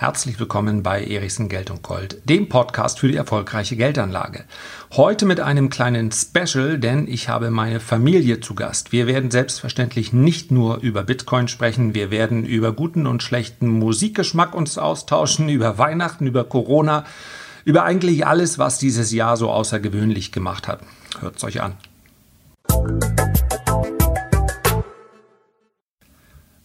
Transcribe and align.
Herzlich 0.00 0.40
willkommen 0.40 0.82
bei 0.82 1.04
Erichsen 1.04 1.50
Geld 1.50 1.70
und 1.70 1.82
Gold, 1.82 2.22
dem 2.26 2.48
Podcast 2.48 3.00
für 3.00 3.08
die 3.08 3.16
erfolgreiche 3.16 3.76
Geldanlage. 3.76 4.44
Heute 4.92 5.26
mit 5.26 5.40
einem 5.40 5.68
kleinen 5.68 6.10
Special, 6.10 6.78
denn 6.78 7.06
ich 7.06 7.28
habe 7.28 7.50
meine 7.50 7.80
Familie 7.80 8.40
zu 8.40 8.54
Gast. 8.54 8.92
Wir 8.92 9.06
werden 9.06 9.30
selbstverständlich 9.30 10.14
nicht 10.14 10.52
nur 10.52 10.78
über 10.78 11.02
Bitcoin 11.02 11.48
sprechen, 11.48 11.94
wir 11.94 12.10
werden 12.10 12.46
über 12.46 12.72
guten 12.72 13.06
und 13.06 13.22
schlechten 13.22 13.68
Musikgeschmack 13.68 14.54
uns 14.54 14.78
austauschen, 14.78 15.50
über 15.50 15.76
Weihnachten, 15.76 16.26
über 16.26 16.44
Corona, 16.44 17.04
über 17.66 17.84
eigentlich 17.84 18.26
alles, 18.26 18.58
was 18.58 18.78
dieses 18.78 19.12
Jahr 19.12 19.36
so 19.36 19.50
außergewöhnlich 19.50 20.32
gemacht 20.32 20.66
hat. 20.66 20.80
Hört 21.20 21.36
es 21.36 21.44
euch 21.44 21.60
an. 21.60 21.74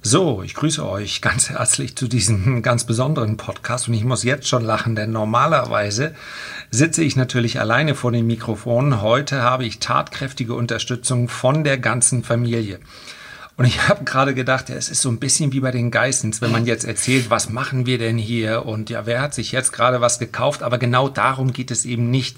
So, 0.07 0.43
ich 0.43 0.53
grüße 0.53 0.87
euch 0.87 1.19
ganz 1.21 1.49
herzlich 1.49 1.95
zu 1.95 2.07
diesem 2.07 2.61
ganz 2.61 2.83
besonderen 2.83 3.37
Podcast 3.37 3.87
und 3.87 3.95
ich 3.95 4.03
muss 4.03 4.21
jetzt 4.21 4.47
schon 4.47 4.63
lachen, 4.63 4.95
denn 4.95 5.11
normalerweise 5.11 6.13
sitze 6.69 7.03
ich 7.03 7.15
natürlich 7.15 7.59
alleine 7.59 7.95
vor 7.95 8.11
dem 8.11 8.27
Mikrofon. 8.27 9.01
Heute 9.01 9.41
habe 9.41 9.65
ich 9.65 9.79
tatkräftige 9.79 10.53
Unterstützung 10.53 11.27
von 11.27 11.63
der 11.63 11.79
ganzen 11.79 12.23
Familie. 12.23 12.79
Und 13.57 13.65
ich 13.65 13.87
habe 13.89 14.03
gerade 14.03 14.35
gedacht, 14.35 14.69
es 14.69 14.89
ist 14.89 15.01
so 15.01 15.09
ein 15.09 15.17
bisschen 15.17 15.53
wie 15.53 15.61
bei 15.61 15.71
den 15.71 15.89
Geissens, 15.89 16.39
wenn 16.39 16.51
man 16.51 16.67
jetzt 16.67 16.85
erzählt, 16.85 17.31
was 17.31 17.49
machen 17.49 17.87
wir 17.87 17.97
denn 17.97 18.19
hier 18.19 18.67
und 18.67 18.91
ja, 18.91 19.07
wer 19.07 19.23
hat 19.23 19.33
sich 19.33 19.53
jetzt 19.53 19.73
gerade 19.73 20.01
was 20.01 20.19
gekauft, 20.19 20.61
aber 20.61 20.77
genau 20.77 21.09
darum 21.09 21.51
geht 21.51 21.71
es 21.71 21.83
eben 21.83 22.11
nicht. 22.11 22.37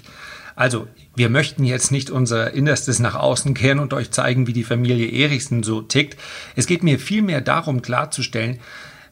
Also, 0.58 0.88
wir 1.14 1.30
möchten 1.30 1.62
jetzt 1.62 1.92
nicht 1.92 2.10
unser 2.10 2.52
Innerstes 2.52 2.98
nach 2.98 3.14
außen 3.14 3.54
kehren 3.54 3.78
und 3.78 3.94
euch 3.94 4.10
zeigen, 4.10 4.48
wie 4.48 4.52
die 4.52 4.64
Familie 4.64 5.08
Erichsen 5.08 5.62
so 5.62 5.82
tickt. 5.82 6.18
Es 6.56 6.66
geht 6.66 6.82
mir 6.82 6.98
vielmehr 6.98 7.40
darum 7.40 7.80
klarzustellen, 7.80 8.58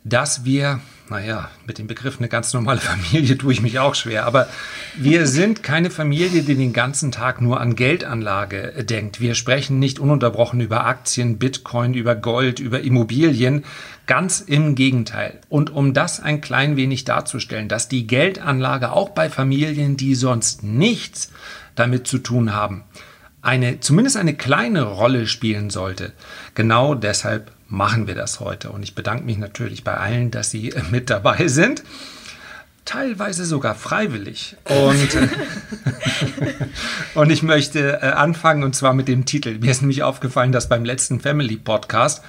dass 0.03 0.45
wir, 0.45 0.81
naja, 1.09 1.51
mit 1.67 1.79
dem 1.79 1.87
Begriff 1.87 2.19
eine 2.19 2.29
ganz 2.29 2.53
normale 2.53 2.81
Familie 3.13 3.39
tue 3.39 3.53
ich 3.53 3.63
mich 3.63 3.79
auch 3.79 3.95
schwer, 3.95 4.27
aber 4.27 4.49
wir 4.97 5.27
sind 5.27 5.63
keine 5.63 5.91
Familie, 5.91 6.43
die 6.43 6.55
den 6.55 6.73
ganzen 6.73 7.13
Tag 7.13 7.41
nur 7.41 7.61
an 7.61 7.77
Geldanlage 7.77 8.85
denkt. 8.85 9.21
Wir 9.21 9.35
sprechen 9.35 9.79
nicht 9.79 9.99
ununterbrochen 9.99 10.61
über 10.61 10.87
Aktien, 10.87 11.39
Bitcoin, 11.39 11.95
über 11.95 12.15
Gold, 12.15 12.59
über 12.59 12.81
Immobilien. 12.81 13.65
Ganz 14.07 14.41
im 14.41 14.75
Gegenteil. 14.75 15.41
Und 15.49 15.71
um 15.71 15.93
das 15.93 16.21
ein 16.21 16.41
klein 16.41 16.77
wenig 16.77 17.05
darzustellen, 17.05 17.69
dass 17.69 17.89
die 17.89 18.07
Geldanlage 18.07 18.93
auch 18.93 19.11
bei 19.11 19.29
Familien, 19.31 19.97
die 19.97 20.15
sonst 20.15 20.63
nichts 20.63 21.33
damit 21.75 22.07
zu 22.07 22.19
tun 22.19 22.55
haben, 22.55 22.85
eine, 23.43 23.81
zumindest 23.81 24.17
eine 24.17 24.35
kleine 24.35 24.83
Rolle 24.83 25.27
spielen 25.27 25.71
sollte. 25.71 26.13
Genau 26.55 26.95
deshalb 26.95 27.53
machen 27.69 28.07
wir 28.07 28.15
das 28.15 28.41
heute. 28.41 28.71
Und 28.71 28.83
ich 28.83 28.95
bedanke 28.95 29.25
mich 29.25 29.39
natürlich 29.39 29.85
bei 29.85 29.95
allen, 29.95 30.31
dass 30.31 30.51
Sie 30.51 30.73
mit 30.91 31.11
dabei 31.11 31.49
sind. 31.49 31.83
Teilweise 32.85 33.45
sogar 33.45 33.75
freiwillig. 33.75 34.57
Und, 34.65 35.09
und 37.15 37.31
ich 37.31 37.43
möchte 37.43 38.01
äh, 38.01 38.07
anfangen 38.07 38.63
und 38.63 38.77
zwar 38.77 38.95
mit 38.95 39.09
dem 39.09 39.25
Titel. 39.25 39.59
Mir 39.59 39.73
ist 39.73 39.81
nämlich 39.81 40.05
aufgefallen, 40.05 40.53
dass 40.53 40.69
beim 40.69 40.85
letzten 40.85 41.19
Family 41.19 41.57
Podcast 41.57 42.23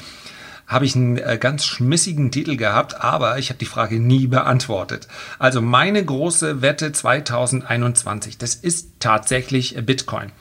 habe 0.65 0.85
ich 0.85 0.95
einen 0.95 1.17
äh, 1.17 1.37
ganz 1.39 1.65
schmissigen 1.65 2.31
Titel 2.31 2.57
gehabt, 2.57 2.99
aber 2.99 3.37
ich 3.37 3.49
habe 3.49 3.59
die 3.59 3.65
Frage 3.65 3.99
nie 3.99 4.27
beantwortet. 4.27 5.07
Also 5.39 5.61
meine 5.61 6.03
große 6.03 6.61
Wette 6.61 6.91
2021, 6.91 8.37
das 8.37 8.55
ist 8.55 8.99
tatsächlich 8.99 9.77
Bitcoin 9.85 10.31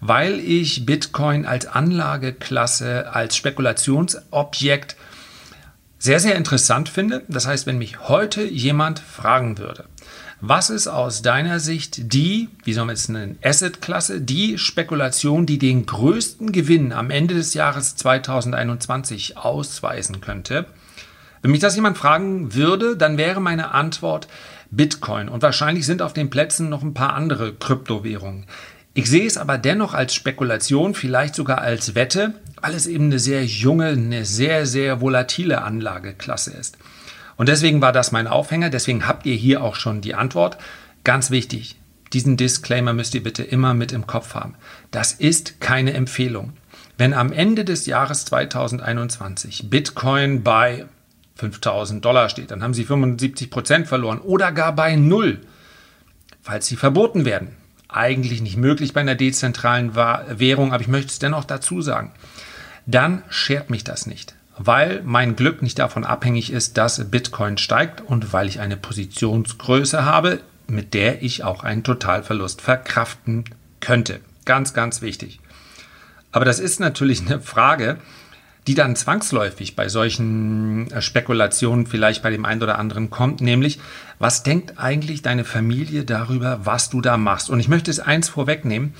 weil 0.00 0.40
ich 0.40 0.86
Bitcoin 0.86 1.46
als 1.46 1.66
Anlageklasse, 1.66 3.12
als 3.12 3.36
Spekulationsobjekt 3.36 4.96
sehr, 5.98 6.18
sehr 6.18 6.36
interessant 6.36 6.88
finde. 6.88 7.22
Das 7.28 7.46
heißt, 7.46 7.66
wenn 7.66 7.78
mich 7.78 8.08
heute 8.08 8.42
jemand 8.42 8.98
fragen 8.98 9.58
würde, 9.58 9.84
was 10.40 10.70
ist 10.70 10.88
aus 10.88 11.20
deiner 11.20 11.60
Sicht 11.60 12.14
die, 12.14 12.48
wie 12.64 12.72
soll 12.72 12.86
man 12.86 12.94
es 12.94 13.10
nennen, 13.10 13.38
Asset-Klasse, 13.44 14.22
die 14.22 14.56
Spekulation, 14.56 15.44
die 15.44 15.58
den 15.58 15.84
größten 15.84 16.50
Gewinn 16.50 16.94
am 16.94 17.10
Ende 17.10 17.34
des 17.34 17.52
Jahres 17.52 17.94
2021 17.96 19.36
ausweisen 19.36 20.22
könnte? 20.22 20.64
Wenn 21.42 21.50
mich 21.50 21.60
das 21.60 21.76
jemand 21.76 21.98
fragen 21.98 22.54
würde, 22.54 22.96
dann 22.96 23.18
wäre 23.18 23.40
meine 23.40 23.72
Antwort 23.72 24.28
Bitcoin. 24.70 25.28
Und 25.28 25.42
wahrscheinlich 25.42 25.84
sind 25.84 26.00
auf 26.00 26.14
den 26.14 26.30
Plätzen 26.30 26.70
noch 26.70 26.82
ein 26.82 26.94
paar 26.94 27.12
andere 27.12 27.52
Kryptowährungen. 27.54 28.46
Ich 28.92 29.08
sehe 29.08 29.26
es 29.26 29.38
aber 29.38 29.56
dennoch 29.56 29.94
als 29.94 30.14
Spekulation, 30.14 30.94
vielleicht 30.94 31.36
sogar 31.36 31.60
als 31.60 31.94
Wette, 31.94 32.34
weil 32.60 32.74
es 32.74 32.88
eben 32.88 33.04
eine 33.04 33.20
sehr 33.20 33.44
junge, 33.44 33.88
eine 33.88 34.24
sehr, 34.24 34.66
sehr 34.66 35.00
volatile 35.00 35.62
Anlageklasse 35.62 36.52
ist. 36.52 36.76
Und 37.36 37.48
deswegen 37.48 37.80
war 37.80 37.92
das 37.92 38.10
mein 38.10 38.26
Aufhänger, 38.26 38.68
deswegen 38.68 39.06
habt 39.06 39.26
ihr 39.26 39.34
hier 39.34 39.62
auch 39.62 39.76
schon 39.76 40.00
die 40.00 40.14
Antwort. 40.14 40.58
Ganz 41.04 41.30
wichtig, 41.30 41.76
diesen 42.12 42.36
Disclaimer 42.36 42.92
müsst 42.92 43.14
ihr 43.14 43.22
bitte 43.22 43.44
immer 43.44 43.74
mit 43.74 43.92
im 43.92 44.06
Kopf 44.08 44.34
haben. 44.34 44.56
Das 44.90 45.12
ist 45.12 45.60
keine 45.60 45.94
Empfehlung. 45.94 46.54
Wenn 46.98 47.14
am 47.14 47.32
Ende 47.32 47.64
des 47.64 47.86
Jahres 47.86 48.24
2021 48.26 49.70
Bitcoin 49.70 50.42
bei 50.42 50.86
5000 51.36 52.04
Dollar 52.04 52.28
steht, 52.28 52.50
dann 52.50 52.62
haben 52.62 52.74
sie 52.74 52.84
75 52.84 53.50
Prozent 53.50 53.86
verloren 53.86 54.18
oder 54.18 54.52
gar 54.52 54.74
bei 54.74 54.96
Null, 54.96 55.40
falls 56.42 56.66
sie 56.66 56.76
verboten 56.76 57.24
werden. 57.24 57.56
Eigentlich 57.92 58.40
nicht 58.40 58.56
möglich 58.56 58.92
bei 58.92 59.00
einer 59.00 59.14
dezentralen 59.14 59.94
Währung, 59.94 60.72
aber 60.72 60.82
ich 60.82 60.88
möchte 60.88 61.08
es 61.08 61.18
dennoch 61.18 61.44
dazu 61.44 61.82
sagen. 61.82 62.12
Dann 62.86 63.22
schert 63.28 63.70
mich 63.70 63.84
das 63.84 64.06
nicht 64.06 64.34
weil 64.62 65.00
mein 65.04 65.36
Glück 65.36 65.62
nicht 65.62 65.78
davon 65.78 66.04
abhängig 66.04 66.52
ist, 66.52 66.76
dass 66.76 67.10
Bitcoin 67.10 67.56
steigt 67.56 68.02
und 68.02 68.34
weil 68.34 68.46
ich 68.46 68.60
eine 68.60 68.76
Positionsgröße 68.76 70.04
habe, 70.04 70.40
mit 70.66 70.92
der 70.92 71.22
ich 71.22 71.44
auch 71.44 71.64
einen 71.64 71.82
Totalverlust 71.82 72.60
verkraften 72.60 73.44
könnte. 73.80 74.20
Ganz, 74.44 74.74
ganz 74.74 75.00
wichtig. 75.00 75.40
Aber 76.30 76.44
das 76.44 76.58
ist 76.60 76.78
natürlich 76.78 77.22
eine 77.22 77.40
Frage, 77.40 77.96
die 78.66 78.74
dann 78.74 78.96
zwangsläufig 78.96 79.76
bei 79.76 79.88
solchen 79.88 80.90
äh, 80.90 81.00
Spekulationen 81.02 81.86
vielleicht 81.86 82.22
bei 82.22 82.30
dem 82.30 82.44
einen 82.44 82.62
oder 82.62 82.78
anderen 82.78 83.10
kommt, 83.10 83.40
nämlich, 83.40 83.78
was 84.18 84.42
denkt 84.42 84.78
eigentlich 84.78 85.22
deine 85.22 85.44
Familie 85.44 86.04
darüber, 86.04 86.60
was 86.64 86.90
du 86.90 87.00
da 87.00 87.16
machst? 87.16 87.50
Und 87.50 87.60
ich 87.60 87.68
möchte 87.68 87.90
es 87.90 88.00
eins 88.00 88.28
vorwegnehmen, 88.28 88.94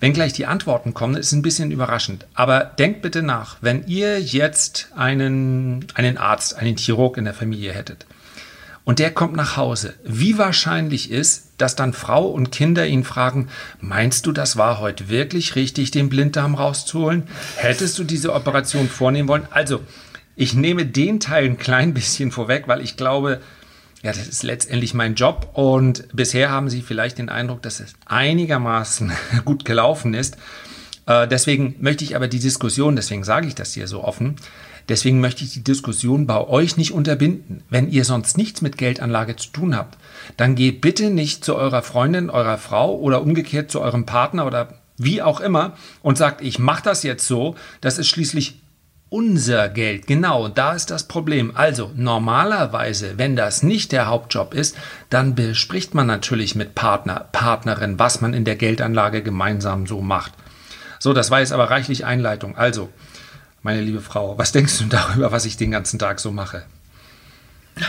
wenn 0.00 0.12
gleich 0.12 0.34
die 0.34 0.46
Antworten 0.46 0.92
kommen, 0.92 1.16
ist 1.16 1.32
ein 1.32 1.40
bisschen 1.40 1.70
überraschend. 1.70 2.26
Aber 2.34 2.64
denkt 2.64 3.00
bitte 3.00 3.22
nach, 3.22 3.56
wenn 3.62 3.86
ihr 3.86 4.20
jetzt 4.20 4.90
einen, 4.94 5.86
einen 5.94 6.18
Arzt, 6.18 6.56
einen 6.56 6.76
Chirurg 6.76 7.16
in 7.16 7.24
der 7.24 7.32
Familie 7.32 7.72
hättet 7.72 8.06
und 8.86 9.00
der 9.00 9.10
kommt 9.10 9.34
nach 9.34 9.56
Hause, 9.56 9.94
wie 10.04 10.38
wahrscheinlich 10.38 11.10
ist, 11.10 11.50
dass 11.58 11.74
dann 11.74 11.92
Frau 11.92 12.28
und 12.28 12.52
Kinder 12.52 12.86
ihn 12.86 13.02
fragen, 13.02 13.48
meinst 13.80 14.26
du, 14.26 14.32
das 14.32 14.56
war 14.56 14.78
heute 14.78 15.08
wirklich 15.08 15.56
richtig, 15.56 15.90
den 15.90 16.08
Blinddarm 16.08 16.54
rauszuholen? 16.54 17.24
Hättest 17.56 17.98
du 17.98 18.04
diese 18.04 18.32
Operation 18.32 18.88
vornehmen 18.88 19.28
wollen? 19.28 19.48
Also, 19.50 19.80
ich 20.36 20.54
nehme 20.54 20.86
den 20.86 21.18
Teil 21.18 21.46
ein 21.46 21.58
klein 21.58 21.94
bisschen 21.94 22.30
vorweg, 22.30 22.68
weil 22.68 22.80
ich 22.80 22.96
glaube, 22.96 23.40
ja, 24.04 24.12
das 24.12 24.28
ist 24.28 24.44
letztendlich 24.44 24.94
mein 24.94 25.16
Job 25.16 25.50
und 25.54 26.06
bisher 26.12 26.50
haben 26.50 26.70
Sie 26.70 26.80
vielleicht 26.80 27.18
den 27.18 27.28
Eindruck, 27.28 27.62
dass 27.62 27.80
es 27.80 27.94
einigermaßen 28.04 29.10
gut 29.44 29.64
gelaufen 29.64 30.14
ist. 30.14 30.36
Äh, 31.06 31.26
deswegen 31.26 31.74
möchte 31.80 32.04
ich 32.04 32.14
aber 32.14 32.28
die 32.28 32.38
Diskussion, 32.38 32.94
deswegen 32.94 33.24
sage 33.24 33.48
ich 33.48 33.56
das 33.56 33.72
hier 33.72 33.88
so 33.88 34.04
offen, 34.04 34.36
deswegen 34.88 35.20
möchte 35.20 35.44
ich 35.44 35.52
die 35.52 35.64
Diskussion 35.64 36.26
bei 36.26 36.38
euch 36.38 36.76
nicht 36.76 36.92
unterbinden. 36.92 37.62
Wenn 37.70 37.90
ihr 37.90 38.04
sonst 38.04 38.36
nichts 38.36 38.62
mit 38.62 38.78
Geldanlage 38.78 39.36
zu 39.36 39.50
tun 39.50 39.76
habt, 39.76 39.98
dann 40.36 40.54
geht 40.54 40.80
bitte 40.80 41.10
nicht 41.10 41.44
zu 41.44 41.56
eurer 41.56 41.82
Freundin, 41.82 42.30
eurer 42.30 42.58
Frau 42.58 42.96
oder 42.96 43.22
umgekehrt 43.22 43.70
zu 43.70 43.80
eurem 43.80 44.06
Partner 44.06 44.46
oder 44.46 44.68
wie 44.98 45.22
auch 45.22 45.40
immer 45.40 45.74
und 46.02 46.18
sagt, 46.18 46.40
ich 46.40 46.58
mache 46.58 46.82
das 46.82 47.02
jetzt 47.02 47.26
so, 47.26 47.54
das 47.80 47.98
ist 47.98 48.08
schließlich 48.08 48.60
unser 49.08 49.68
Geld. 49.68 50.06
Genau, 50.06 50.48
da 50.48 50.72
ist 50.72 50.90
das 50.90 51.06
Problem. 51.06 51.52
Also 51.54 51.92
normalerweise, 51.94 53.18
wenn 53.18 53.36
das 53.36 53.62
nicht 53.62 53.92
der 53.92 54.06
Hauptjob 54.06 54.52
ist, 54.54 54.76
dann 55.10 55.34
bespricht 55.34 55.94
man 55.94 56.06
natürlich 56.06 56.54
mit 56.54 56.74
Partner, 56.74 57.26
Partnerin, 57.32 57.98
was 57.98 58.20
man 58.20 58.34
in 58.34 58.44
der 58.44 58.56
Geldanlage 58.56 59.22
gemeinsam 59.22 59.86
so 59.86 60.00
macht. 60.00 60.32
So, 60.98 61.12
das 61.12 61.30
war 61.30 61.40
jetzt 61.40 61.52
aber 61.52 61.70
reichlich 61.70 62.04
Einleitung. 62.04 62.56
Also, 62.56 62.88
meine 63.66 63.82
liebe 63.82 64.00
Frau, 64.00 64.38
was 64.38 64.52
denkst 64.52 64.78
du 64.78 64.84
darüber, 64.84 65.32
was 65.32 65.44
ich 65.44 65.56
den 65.56 65.72
ganzen 65.72 65.98
Tag 65.98 66.20
so 66.20 66.30
mache? 66.30 66.64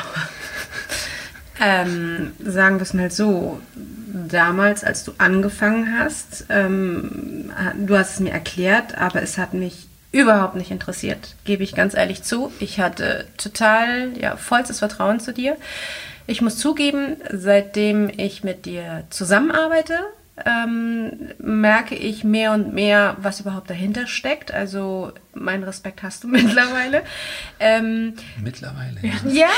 Ähm, 1.60 2.34
sagen 2.38 2.76
wir 2.76 2.84
es 2.84 2.94
mal 2.94 3.10
so. 3.10 3.60
Damals, 3.76 4.84
als 4.84 5.04
du 5.04 5.14
angefangen 5.18 6.00
hast, 6.00 6.46
ähm, 6.50 7.52
du 7.76 7.98
hast 7.98 8.14
es 8.14 8.20
mir 8.20 8.32
erklärt, 8.32 8.96
aber 8.96 9.24
es 9.24 9.40
hat 9.40 9.56
mich 9.56 9.88
überhaupt 10.12 10.56
nicht 10.56 10.70
interessiert, 10.70 11.34
gebe 11.46 11.64
ich 11.64 11.74
ganz 11.74 11.96
ehrlich 11.96 12.22
zu. 12.22 12.52
Ich 12.60 12.80
hatte 12.80 13.26
total, 13.38 14.16
ja, 14.20 14.38
vollstes 14.38 14.78
Vertrauen 14.78 15.20
zu 15.20 15.34
dir. 15.34 15.58
Ich 16.28 16.44
muss 16.44 16.60
zugeben, 16.60 17.18
seitdem 17.34 18.12
ich 18.16 18.44
mit 18.44 18.66
dir 18.66 19.06
zusammenarbeite, 19.10 19.98
ähm, 20.46 21.32
merke 21.40 21.96
ich 21.96 22.24
mehr 22.24 22.54
und 22.54 22.74
mehr, 22.74 23.18
was 23.20 23.40
überhaupt 23.40 23.70
dahinter 23.70 24.06
steckt. 24.08 24.54
Also 24.54 25.12
meinen 25.34 25.64
Respekt 25.64 26.04
hast 26.04 26.24
du 26.24 26.28
mittlerweile. 26.28 27.02
Ähm, 27.60 28.14
mittlerweile. 28.42 29.00
Ja. 29.02 29.14
ja, 29.32 29.50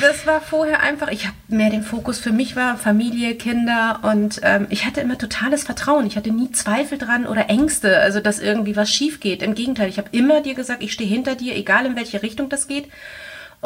das 0.00 0.26
war 0.26 0.40
vorher 0.40 0.80
einfach. 0.80 1.08
Ich 1.08 1.26
habe 1.26 1.36
mehr 1.48 1.70
den 1.70 1.82
Fokus 1.82 2.18
für 2.18 2.32
mich 2.32 2.56
war 2.56 2.76
Familie, 2.78 3.34
Kinder 3.34 4.00
und 4.02 4.40
ähm, 4.42 4.66
ich 4.70 4.86
hatte 4.86 5.00
immer 5.00 5.18
totales 5.18 5.64
Vertrauen. 5.64 6.06
Ich 6.06 6.16
hatte 6.16 6.30
nie 6.30 6.50
Zweifel 6.52 6.98
dran 6.98 7.26
oder 7.26 7.50
Ängste, 7.50 7.98
also 7.98 8.20
dass 8.20 8.38
irgendwie 8.38 8.76
was 8.76 8.90
schief 8.90 9.20
geht. 9.20 9.42
Im 9.42 9.54
Gegenteil, 9.54 9.88
ich 9.88 9.98
habe 9.98 10.08
immer 10.12 10.40
dir 10.40 10.54
gesagt, 10.54 10.82
ich 10.82 10.92
stehe 10.92 11.08
hinter 11.08 11.34
dir, 11.34 11.54
egal 11.54 11.86
in 11.86 11.96
welche 11.96 12.22
Richtung 12.22 12.48
das 12.48 12.68
geht. 12.68 12.88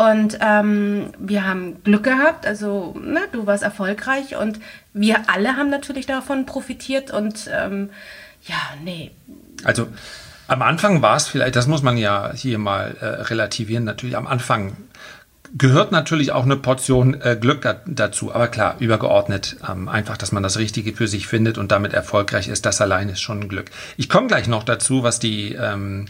Und 0.00 0.38
ähm, 0.41 1.11
wir 1.19 1.47
haben 1.47 1.85
Glück 1.85 2.05
gehabt, 2.05 2.47
also 2.47 2.94
ne, 2.99 3.20
du 3.32 3.47
warst 3.47 3.62
erfolgreich 3.62 4.35
und 4.35 4.58
wir 4.94 5.29
alle 5.29 5.56
haben 5.56 5.69
natürlich 5.69 6.06
davon 6.06 6.47
profitiert 6.47 7.11
und 7.11 7.50
ähm, 7.52 7.91
ja, 8.47 8.56
nee. 8.82 9.11
Also 9.62 9.88
am 10.49 10.62
Anfang 10.62 11.02
war 11.02 11.17
es 11.17 11.29
vielleicht, 11.29 11.55
das 11.55 11.67
muss 11.67 11.82
man 11.82 11.99
ja 11.99 12.32
hier 12.35 12.56
mal 12.56 12.97
äh, 12.99 13.05
relativieren, 13.05 13.85
natürlich 13.85 14.17
am 14.17 14.26
Anfang 14.26 14.75
gehört 15.56 15.93
natürlich 15.93 16.32
auch 16.32 16.44
eine 16.44 16.56
Portion 16.56 17.20
äh, 17.20 17.37
Glück 17.38 17.62
da, 17.62 17.76
dazu. 17.87 18.35
Aber 18.35 18.49
klar, 18.49 18.76
übergeordnet 18.79 19.56
ähm, 19.69 19.88
einfach, 19.88 20.17
dass 20.17 20.32
man 20.32 20.43
das 20.43 20.58
Richtige 20.58 20.93
für 20.93 21.08
sich 21.08 21.26
findet 21.26 21.58
und 21.58 21.73
damit 21.73 21.93
erfolgreich 21.93 22.49
ist, 22.49 22.67
das 22.67 22.81
allein 22.81 23.08
ist 23.08 23.20
schon 23.20 23.41
ein 23.41 23.49
Glück. 23.49 23.70
Ich 23.96 24.08
komme 24.08 24.29
gleich 24.29 24.49
noch 24.49 24.62
dazu, 24.62 25.03
was 25.03 25.19
die 25.19 25.55
ähm, 25.55 26.06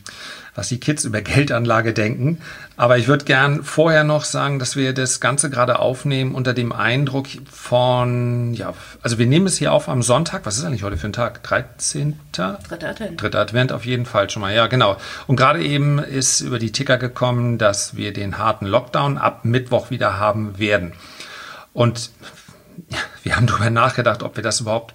was 0.61 0.69
die 0.69 0.79
Kids 0.79 1.07
über 1.07 1.23
Geldanlage 1.23 1.95
denken. 1.95 2.39
Aber 2.77 2.99
ich 2.99 3.09
würde 3.09 3.25
gern 3.25 3.65
vorher 3.65 4.05
noch 4.05 4.25
sagen, 4.25 4.59
dass 4.59 4.77
wir 4.77 4.93
das 4.93 5.19
Ganze 5.19 5.49
gerade 5.49 5.79
aufnehmen 5.79 6.35
unter 6.35 6.53
dem 6.53 6.73
Eindruck 6.73 7.29
von, 7.51 8.53
ja, 8.53 8.75
also 9.01 9.17
wir 9.17 9.25
nehmen 9.25 9.47
es 9.47 9.57
hier 9.57 9.73
auf 9.73 9.89
am 9.89 10.03
Sonntag. 10.03 10.45
Was 10.45 10.59
ist 10.59 10.65
eigentlich 10.65 10.83
heute 10.83 10.99
für 10.99 11.07
ein 11.07 11.15
Tag? 11.15 11.43
13. 11.45 12.21
Dritter 12.33 12.59
Advent. 12.91 13.23
Dritter 13.23 13.41
Advent 13.41 13.73
auf 13.73 13.87
jeden 13.87 14.05
Fall 14.05 14.29
schon 14.29 14.43
mal. 14.43 14.55
Ja, 14.55 14.67
genau. 14.67 14.99
Und 15.27 15.37
gerade 15.37 15.65
eben 15.65 15.99
ist 15.99 16.43
über 16.43 16.59
die 16.59 16.73
Ticker 16.73 16.99
gekommen, 16.99 17.57
dass 17.57 17.97
wir 17.97 18.13
den 18.13 18.37
harten 18.37 18.67
Lockdown 18.67 19.17
ab 19.17 19.47
Mittwoch 19.47 19.89
wieder 19.91 20.19
haben 20.19 20.59
werden. 20.59 20.93
Und 21.73 22.11
wir 23.23 23.35
haben 23.35 23.47
darüber 23.47 23.71
nachgedacht, 23.71 24.23
ob 24.23 24.37
wir 24.37 24.43
das 24.43 24.61
überhaupt 24.61 24.95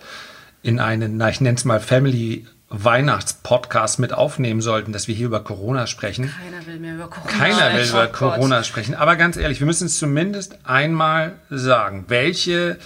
in 0.62 0.80
einen, 0.80 1.18
na, 1.18 1.30
ich 1.30 1.42
nenne 1.42 1.58
es 1.58 1.66
mal 1.66 1.80
Family 1.80 2.46
Weihnachtspodcast 2.84 4.00
mit 4.00 4.14
aufnehmen 4.14 4.62
sollten, 4.62 4.92
dass 4.92 5.08
wir 5.08 5.16
hier 5.16 5.28
über 5.28 5.44
Corona 5.44 5.88
sprechen. 5.88 6.32
Keiner 6.32 6.66
will 6.66 6.80
mehr 6.80 6.96
über 6.96 7.08
Corona 7.08 7.32
Keiner 7.32 7.74
will 7.78 7.88
über 7.88 8.10
oh 8.10 8.12
Corona 8.12 8.64
sprechen. 8.64 8.96
Aber 8.96 9.16
ganz 9.16 9.38
ehrlich, 9.38 9.60
wir 9.60 9.68
müssen 9.68 9.88
es 9.88 9.98
zumindest 9.98 10.58
einmal 10.64 11.34
sagen. 11.50 12.06
Welche, 12.08 12.78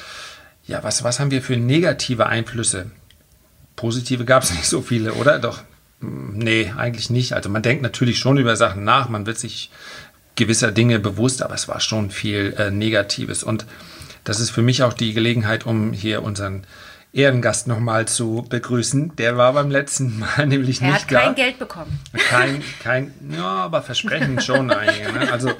ja, 0.66 0.84
was, 0.84 1.04
was 1.04 1.20
haben 1.20 1.32
wir 1.32 1.42
für 1.42 1.58
negative 1.58 2.28
Einflüsse? 2.28 2.92
Positive 3.76 4.26
gab 4.26 4.44
es 4.44 4.52
nicht 4.56 4.68
so 4.68 4.82
viele, 4.82 5.14
oder? 5.14 5.40
Doch, 5.40 5.62
nee, 6.02 6.72
eigentlich 6.78 7.10
nicht. 7.10 7.34
Also 7.34 7.50
man 7.50 7.64
denkt 7.64 7.82
natürlich 7.82 8.20
schon 8.20 8.38
über 8.38 8.56
Sachen 8.56 8.84
nach, 8.84 9.10
man 9.10 9.26
wird 9.26 9.40
sich 9.40 9.72
gewisser 10.36 10.72
Dinge 10.72 11.00
bewusst, 11.00 11.42
aber 11.42 11.56
es 11.56 11.68
war 11.68 11.80
schon 11.80 12.12
viel 12.12 12.54
äh, 12.58 12.72
Negatives. 12.72 13.44
Und 13.44 13.66
das 14.24 14.40
ist 14.40 14.52
für 14.52 14.62
mich 14.62 14.84
auch 14.84 14.94
die 14.94 15.14
Gelegenheit, 15.14 15.66
um 15.66 15.92
hier 15.94 16.24
unseren 16.24 16.64
Ehrengast 17.12 17.68
nochmal 17.68 18.08
zu 18.08 18.46
begrüßen. 18.48 19.16
Der 19.16 19.36
war 19.36 19.54
beim 19.54 19.72
letzten 19.72 20.20
Mal 20.38 20.46
nämlich 20.46 20.82
er 20.82 20.94
nicht 20.94 21.12
da. 21.12 21.16
Er 21.16 21.22
hat 21.22 21.36
kein 21.36 21.46
Geld 21.46 21.60
bekommen. 21.60 22.00
Kein, 22.30 22.64
kein, 22.84 23.14
ja, 23.36 23.48
aber 23.48 23.82
Versprechen 23.82 24.40
schon 24.42 24.70
einige. 24.72 25.12
Ne? 25.12 25.32
Also 25.32 25.52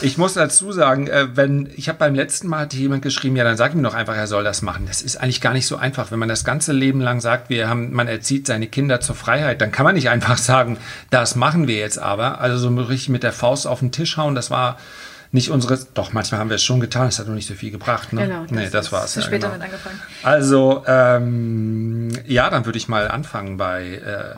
ich 0.00 0.18
muss 0.18 0.34
dazu 0.34 0.72
sagen, 0.72 1.06
äh, 1.06 1.36
wenn 1.36 1.70
ich 1.76 1.88
habe 1.88 1.98
beim 1.98 2.14
letzten 2.14 2.48
Mal 2.48 2.60
hatte 2.60 2.76
jemand 2.76 3.02
geschrieben, 3.02 3.36
ja, 3.36 3.44
dann 3.44 3.56
sag 3.56 3.74
ihm 3.74 3.82
doch 3.82 3.94
einfach, 3.94 4.16
er 4.16 4.26
soll 4.26 4.44
das 4.44 4.62
machen. 4.62 4.86
Das 4.86 5.02
ist 5.02 5.16
eigentlich 5.16 5.40
gar 5.40 5.52
nicht 5.52 5.66
so 5.66 5.76
einfach, 5.76 6.10
wenn 6.10 6.18
man 6.18 6.28
das 6.28 6.44
ganze 6.44 6.72
Leben 6.72 7.00
lang 7.00 7.20
sagt, 7.20 7.48
wir 7.48 7.68
haben, 7.68 7.92
man 7.92 8.08
erzieht 8.08 8.46
seine 8.46 8.66
Kinder 8.66 9.00
zur 9.00 9.14
Freiheit, 9.14 9.60
dann 9.60 9.72
kann 9.72 9.84
man 9.84 9.94
nicht 9.94 10.10
einfach 10.10 10.36
sagen, 10.38 10.78
das 11.10 11.36
machen 11.36 11.68
wir 11.68 11.76
jetzt 11.76 11.98
aber. 11.98 12.40
Also 12.40 12.58
so 12.58 12.74
richtig 12.82 13.08
mit 13.08 13.22
der 13.22 13.32
Faust 13.32 13.66
auf 13.66 13.80
den 13.80 13.92
Tisch 13.92 14.16
hauen, 14.16 14.34
das 14.34 14.50
war 14.50 14.78
nicht 15.30 15.50
unsere, 15.50 15.78
doch 15.94 16.12
manchmal 16.12 16.40
haben 16.40 16.48
wir 16.48 16.56
es 16.56 16.64
schon 16.64 16.80
getan, 16.80 17.08
es 17.08 17.18
hat 17.18 17.26
noch 17.26 17.34
nicht 17.34 17.46
so 17.46 17.54
viel 17.54 17.70
gebracht. 17.70 18.12
Ne? 18.12 18.26
Genau, 18.26 18.42
das, 18.42 18.50
nee, 18.50 18.70
das 18.70 18.92
war 18.92 19.04
es. 19.04 19.14
Ja, 19.14 19.22
später 19.22 19.50
genau. 19.50 19.64
angefangen. 19.64 20.00
Also, 20.22 20.84
ähm, 20.86 22.10
ja, 22.26 22.48
dann 22.48 22.64
würde 22.64 22.78
ich 22.78 22.88
mal 22.88 23.08
anfangen 23.08 23.58
bei, 23.58 23.94
äh, 23.96 24.36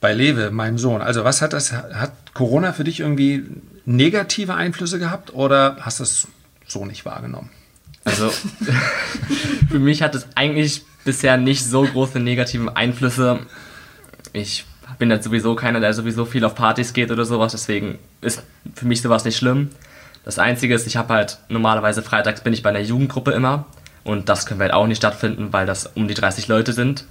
bei 0.00 0.12
Lewe, 0.12 0.50
meinem 0.50 0.78
Sohn. 0.78 1.02
Also, 1.02 1.24
was 1.24 1.42
hat 1.42 1.52
das, 1.52 1.72
hat 1.72 2.12
Corona 2.34 2.72
für 2.72 2.84
dich 2.84 3.00
irgendwie 3.00 3.44
negative 3.84 4.54
Einflüsse 4.54 4.98
gehabt 4.98 5.34
oder 5.34 5.78
hast 5.80 5.98
du 5.98 6.04
es 6.04 6.28
so 6.68 6.86
nicht 6.86 7.04
wahrgenommen? 7.04 7.50
Also, 8.04 8.30
für 9.70 9.78
mich 9.78 10.02
hat 10.02 10.14
es 10.14 10.26
eigentlich 10.36 10.84
bisher 11.04 11.36
nicht 11.36 11.64
so 11.64 11.82
große 11.82 12.20
negative 12.20 12.76
Einflüsse. 12.76 13.40
Ich 14.32 14.64
bin 15.00 15.10
jetzt 15.10 15.24
sowieso 15.24 15.56
keiner, 15.56 15.80
der 15.80 15.92
sowieso 15.92 16.24
viel 16.24 16.44
auf 16.44 16.54
Partys 16.54 16.92
geht 16.92 17.10
oder 17.10 17.24
sowas, 17.24 17.50
deswegen 17.50 17.98
ist 18.20 18.44
für 18.74 18.86
mich 18.86 19.02
sowas 19.02 19.24
nicht 19.24 19.36
schlimm. 19.36 19.70
Das 20.24 20.38
Einzige 20.38 20.74
ist, 20.74 20.86
ich 20.86 20.96
habe 20.96 21.14
halt 21.14 21.38
normalerweise 21.48 22.02
freitags 22.02 22.42
bin 22.42 22.52
ich 22.52 22.62
bei 22.62 22.70
einer 22.70 22.80
Jugendgruppe 22.80 23.32
immer 23.32 23.64
und 24.04 24.28
das 24.28 24.46
können 24.46 24.60
wir 24.60 24.64
halt 24.64 24.74
auch 24.74 24.86
nicht 24.86 24.98
stattfinden, 24.98 25.52
weil 25.52 25.66
das 25.66 25.86
um 25.86 26.06
die 26.06 26.14
30 26.14 26.46
Leute 26.46 26.72
sind. 26.72 27.04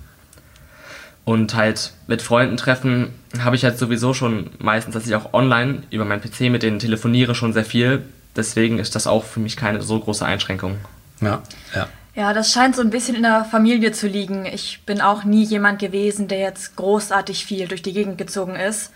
Und 1.25 1.53
halt 1.53 1.91
mit 2.07 2.21
Freunden 2.21 2.57
treffen 2.57 3.09
habe 3.39 3.55
ich 3.55 3.63
halt 3.63 3.77
sowieso 3.77 4.13
schon 4.13 4.51
meistens, 4.57 4.93
dass 4.93 5.05
ich 5.05 5.15
auch 5.15 5.33
online 5.33 5.83
über 5.91 6.05
meinen 6.05 6.21
PC 6.21 6.49
mit 6.49 6.63
denen 6.63 6.79
telefoniere, 6.79 7.35
schon 7.35 7.53
sehr 7.53 7.65
viel. 7.65 8.03
Deswegen 8.35 8.79
ist 8.79 8.95
das 8.95 9.05
auch 9.05 9.25
für 9.25 9.39
mich 9.39 9.57
keine 9.57 9.81
so 9.81 9.99
große 9.99 10.25
Einschränkung. 10.25 10.77
Ja, 11.21 11.41
ja. 11.75 11.87
Ja, 12.19 12.33
das 12.33 12.51
scheint 12.51 12.75
so 12.75 12.81
ein 12.81 12.89
bisschen 12.89 13.15
in 13.15 13.21
der 13.21 13.45
Familie 13.45 13.93
zu 13.93 14.05
liegen. 14.05 14.45
Ich 14.45 14.81
bin 14.85 14.99
auch 14.99 15.23
nie 15.23 15.45
jemand 15.45 15.79
gewesen, 15.79 16.27
der 16.27 16.39
jetzt 16.39 16.75
großartig 16.75 17.45
viel 17.45 17.69
durch 17.69 17.81
die 17.81 17.93
Gegend 17.93 18.17
gezogen 18.17 18.57
ist. 18.57 18.91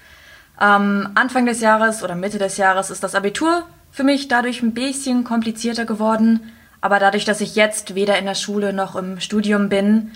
Ähm, 0.60 1.08
Anfang 1.16 1.46
des 1.46 1.62
Jahres 1.62 2.04
oder 2.04 2.16
Mitte 2.16 2.38
des 2.38 2.58
Jahres 2.58 2.90
ist 2.90 3.02
das 3.02 3.16
Abitur 3.16 3.64
für 3.92 4.04
mich 4.04 4.28
dadurch 4.28 4.62
ein 4.62 4.74
bisschen 4.74 5.24
komplizierter 5.24 5.86
geworden. 5.86 6.52
Aber 6.82 7.00
dadurch, 7.00 7.24
dass 7.24 7.40
ich 7.40 7.56
jetzt 7.56 7.96
weder 7.96 8.20
in 8.20 8.26
der 8.26 8.36
Schule 8.36 8.74
noch 8.74 8.98
im 8.98 9.22
Studium 9.22 9.70
bin, 9.70 10.12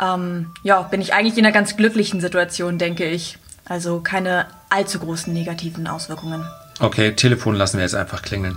ähm, 0.00 0.52
ja, 0.62 0.82
bin 0.82 1.00
ich 1.00 1.14
eigentlich 1.14 1.36
in 1.36 1.44
einer 1.44 1.52
ganz 1.52 1.76
glücklichen 1.76 2.20
Situation, 2.20 2.78
denke 2.78 3.06
ich. 3.06 3.38
Also 3.64 3.98
keine 3.98 4.46
allzu 4.68 5.00
großen 5.00 5.32
negativen 5.32 5.88
Auswirkungen. 5.88 6.46
Okay, 6.78 7.10
Telefon 7.16 7.56
lassen 7.56 7.78
wir 7.78 7.82
jetzt 7.82 7.96
einfach 7.96 8.22
klingeln. 8.22 8.56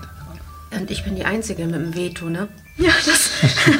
Und 0.70 0.92
ich 0.92 1.04
bin 1.04 1.16
die 1.16 1.26
Einzige 1.26 1.66
mit 1.66 1.74
dem 1.74 1.96
Veto, 1.96 2.30
ne? 2.30 2.50
Ja, 2.80 2.94
das. 3.06 3.32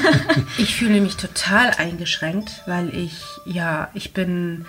ich 0.58 0.76
fühle 0.76 1.00
mich 1.00 1.16
total 1.16 1.72
eingeschränkt, 1.78 2.64
weil 2.66 2.94
ich, 2.94 3.22
ja, 3.46 3.90
ich 3.94 4.14
bin. 4.14 4.66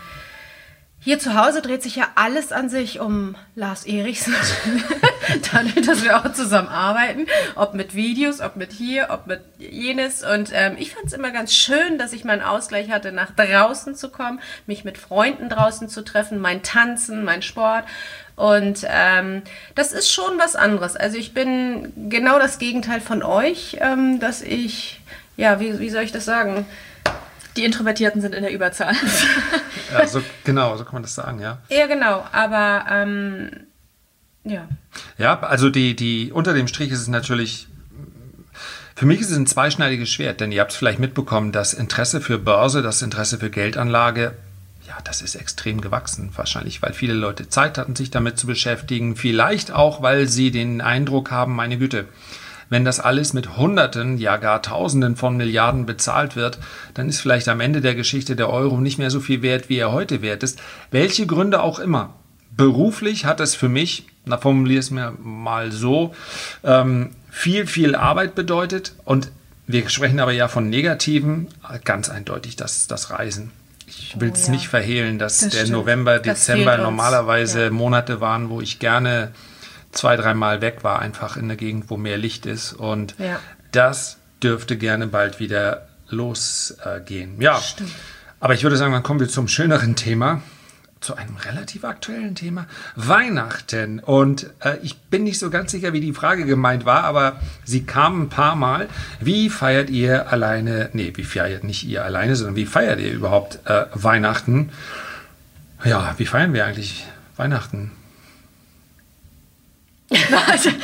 Hier 1.02 1.18
zu 1.18 1.34
Hause 1.34 1.62
dreht 1.62 1.82
sich 1.82 1.96
ja 1.96 2.08
alles 2.14 2.52
an 2.52 2.68
sich 2.68 3.00
um 3.00 3.34
Lars 3.54 3.86
Erichsen. 3.86 4.34
Dadurch, 5.52 5.86
dass 5.86 6.04
wir 6.04 6.18
auch 6.18 6.30
zusammen 6.34 6.68
arbeiten, 6.68 7.26
ob 7.54 7.72
mit 7.72 7.94
Videos, 7.94 8.42
ob 8.42 8.56
mit 8.56 8.70
hier, 8.70 9.08
ob 9.08 9.26
mit 9.26 9.40
jenes. 9.56 10.22
Und 10.22 10.50
ähm, 10.52 10.76
ich 10.78 10.92
fand 10.92 11.06
es 11.06 11.14
immer 11.14 11.30
ganz 11.30 11.54
schön, 11.54 11.96
dass 11.96 12.12
ich 12.12 12.24
meinen 12.24 12.42
Ausgleich 12.42 12.90
hatte, 12.90 13.12
nach 13.12 13.30
draußen 13.30 13.94
zu 13.94 14.10
kommen, 14.10 14.40
mich 14.66 14.84
mit 14.84 14.98
Freunden 14.98 15.48
draußen 15.48 15.88
zu 15.88 16.02
treffen, 16.04 16.38
mein 16.38 16.62
Tanzen, 16.62 17.24
mein 17.24 17.40
Sport. 17.40 17.84
Und 18.36 18.86
ähm, 18.86 19.40
das 19.74 19.92
ist 19.92 20.12
schon 20.12 20.38
was 20.38 20.54
anderes. 20.54 20.96
Also 20.96 21.16
ich 21.16 21.32
bin 21.32 22.10
genau 22.10 22.38
das 22.38 22.58
Gegenteil 22.58 23.00
von 23.00 23.22
euch, 23.22 23.78
ähm, 23.80 24.20
dass 24.20 24.42
ich, 24.42 25.00
ja, 25.38 25.60
wie, 25.60 25.78
wie 25.78 25.88
soll 25.88 26.02
ich 26.02 26.12
das 26.12 26.26
sagen? 26.26 26.66
Die 27.60 27.66
Introvertierten 27.66 28.22
sind 28.22 28.34
in 28.34 28.42
der 28.42 28.52
Überzahl. 28.52 28.94
ja, 29.92 30.06
so, 30.06 30.22
genau, 30.44 30.78
so 30.78 30.84
kann 30.84 30.94
man 30.94 31.02
das 31.02 31.14
sagen, 31.14 31.40
ja. 31.40 31.58
Ja, 31.68 31.86
genau, 31.86 32.24
aber 32.32 32.86
ähm, 32.90 33.50
ja. 34.44 34.66
Ja, 35.18 35.38
also 35.40 35.68
die, 35.68 35.94
die, 35.94 36.32
unter 36.32 36.54
dem 36.54 36.68
Strich 36.68 36.90
ist 36.90 37.00
es 37.00 37.08
natürlich 37.08 37.66
für 38.96 39.04
mich 39.04 39.20
ist 39.20 39.30
es 39.30 39.36
ein 39.36 39.46
zweischneidiges 39.46 40.10
Schwert, 40.10 40.40
denn 40.40 40.52
ihr 40.52 40.62
habt 40.62 40.72
es 40.72 40.76
vielleicht 40.78 40.98
mitbekommen, 40.98 41.52
das 41.52 41.74
Interesse 41.74 42.22
für 42.22 42.38
Börse, 42.38 42.80
das 42.80 43.02
Interesse 43.02 43.38
für 43.38 43.50
Geldanlage 43.50 44.34
ja, 44.90 44.98
das 45.04 45.22
ist 45.22 45.36
extrem 45.36 45.80
gewachsen. 45.80 46.30
Wahrscheinlich, 46.34 46.82
weil 46.82 46.92
viele 46.92 47.12
Leute 47.12 47.48
Zeit 47.48 47.78
hatten, 47.78 47.94
sich 47.94 48.10
damit 48.10 48.38
zu 48.38 48.48
beschäftigen. 48.48 49.14
Vielleicht 49.14 49.70
auch, 49.70 50.02
weil 50.02 50.26
sie 50.26 50.50
den 50.50 50.80
Eindruck 50.80 51.30
haben, 51.30 51.54
meine 51.54 51.78
Güte, 51.78 52.06
wenn 52.70 52.84
das 52.84 53.00
alles 53.00 53.34
mit 53.34 53.56
Hunderten, 53.56 54.16
ja 54.16 54.36
gar 54.38 54.62
Tausenden 54.62 55.16
von 55.16 55.36
Milliarden 55.36 55.84
bezahlt 55.84 56.36
wird, 56.36 56.58
dann 56.94 57.08
ist 57.08 57.20
vielleicht 57.20 57.48
am 57.48 57.60
Ende 57.60 57.80
der 57.80 57.94
Geschichte 57.94 58.36
der 58.36 58.48
Euro 58.48 58.80
nicht 58.80 58.98
mehr 58.98 59.10
so 59.10 59.20
viel 59.20 59.42
wert, 59.42 59.68
wie 59.68 59.76
er 59.76 59.92
heute 59.92 60.22
wert 60.22 60.42
ist. 60.42 60.58
Welche 60.90 61.26
Gründe 61.26 61.62
auch 61.62 61.78
immer. 61.78 62.14
Beruflich 62.56 63.26
hat 63.26 63.40
es 63.40 63.54
für 63.54 63.68
mich, 63.68 64.06
na 64.24 64.38
formuliere 64.38 64.80
es 64.80 64.90
mir 64.90 65.12
mal 65.22 65.72
so, 65.72 66.14
ähm, 66.64 67.10
viel, 67.30 67.66
viel 67.66 67.94
Arbeit 67.94 68.34
bedeutet 68.34 68.94
und 69.04 69.30
wir 69.66 69.88
sprechen 69.88 70.18
aber 70.18 70.32
ja 70.32 70.48
von 70.48 70.68
negativen, 70.68 71.48
ganz 71.84 72.08
eindeutig 72.08 72.56
das, 72.56 72.86
das 72.86 73.10
Reisen 73.10 73.52
ich 73.90 74.20
will 74.20 74.30
es 74.32 74.44
oh, 74.44 74.46
ja. 74.46 74.52
nicht 74.52 74.68
verhehlen, 74.68 75.18
dass 75.18 75.38
das 75.38 75.50
der 75.50 75.60
stimmt. 75.60 75.72
November, 75.72 76.18
Dezember 76.18 76.78
normalerweise 76.78 77.64
ja. 77.64 77.70
Monate 77.70 78.20
waren, 78.20 78.48
wo 78.48 78.60
ich 78.60 78.78
gerne 78.78 79.32
zwei, 79.92 80.16
dreimal 80.16 80.60
weg 80.60 80.82
war, 80.82 80.98
einfach 81.00 81.36
in 81.36 81.48
der 81.48 81.56
Gegend, 81.56 81.90
wo 81.90 81.96
mehr 81.96 82.18
Licht 82.18 82.46
ist. 82.46 82.72
Und 82.72 83.14
ja. 83.18 83.38
das 83.72 84.18
dürfte 84.42 84.76
gerne 84.76 85.06
bald 85.06 85.40
wieder 85.40 85.88
losgehen. 86.08 87.40
ja, 87.40 87.60
aber 88.40 88.54
ich 88.54 88.62
würde 88.62 88.76
sagen, 88.76 88.92
dann 88.92 89.02
kommen 89.02 89.20
wir 89.20 89.28
zum 89.28 89.48
schöneren 89.48 89.96
Thema 89.96 90.42
zu 91.00 91.16
einem 91.16 91.36
relativ 91.36 91.84
aktuellen 91.84 92.34
Thema. 92.34 92.66
Weihnachten. 92.94 94.00
Und 94.00 94.50
äh, 94.60 94.76
ich 94.82 94.98
bin 94.98 95.24
nicht 95.24 95.38
so 95.38 95.48
ganz 95.48 95.70
sicher, 95.70 95.92
wie 95.92 96.00
die 96.00 96.12
Frage 96.12 96.44
gemeint 96.44 96.84
war, 96.84 97.04
aber 97.04 97.40
sie 97.64 97.84
kam 97.84 98.22
ein 98.22 98.28
paar 98.28 98.54
Mal. 98.54 98.88
Wie 99.18 99.48
feiert 99.48 99.88
ihr 99.88 100.30
alleine, 100.30 100.90
nee, 100.92 101.12
wie 101.16 101.24
feiert 101.24 101.64
nicht 101.64 101.84
ihr 101.84 102.04
alleine, 102.04 102.36
sondern 102.36 102.56
wie 102.56 102.66
feiert 102.66 103.00
ihr 103.00 103.12
überhaupt 103.12 103.60
äh, 103.64 103.86
Weihnachten? 103.94 104.70
Ja, 105.84 106.14
wie 106.18 106.26
feiern 106.26 106.52
wir 106.52 106.66
eigentlich 106.66 107.06
Weihnachten? 107.36 107.92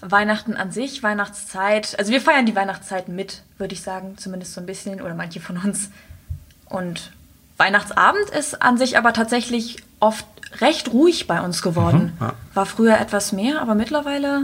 Weihnachten 0.00 0.56
an 0.56 0.72
sich, 0.72 1.02
Weihnachtszeit. 1.02 1.98
Also 1.98 2.12
wir 2.12 2.20
feiern 2.20 2.46
die 2.46 2.54
Weihnachtszeit 2.54 3.08
mit, 3.08 3.42
würde 3.58 3.74
ich 3.74 3.82
sagen, 3.82 4.18
zumindest 4.18 4.54
so 4.54 4.60
ein 4.60 4.66
bisschen 4.66 5.00
oder 5.00 5.14
manche 5.14 5.40
von 5.40 5.56
uns. 5.58 5.90
Und 6.66 7.12
Weihnachtsabend 7.56 8.30
ist 8.30 8.60
an 8.62 8.76
sich 8.76 8.98
aber 8.98 9.12
tatsächlich 9.12 9.78
oft 10.00 10.26
recht 10.60 10.92
ruhig 10.92 11.26
bei 11.26 11.40
uns 11.40 11.62
geworden. 11.62 12.12
Mhm, 12.18 12.26
ja. 12.26 12.34
War 12.54 12.66
früher 12.66 12.98
etwas 13.00 13.32
mehr, 13.32 13.60
aber 13.60 13.74
mittlerweile 13.74 14.42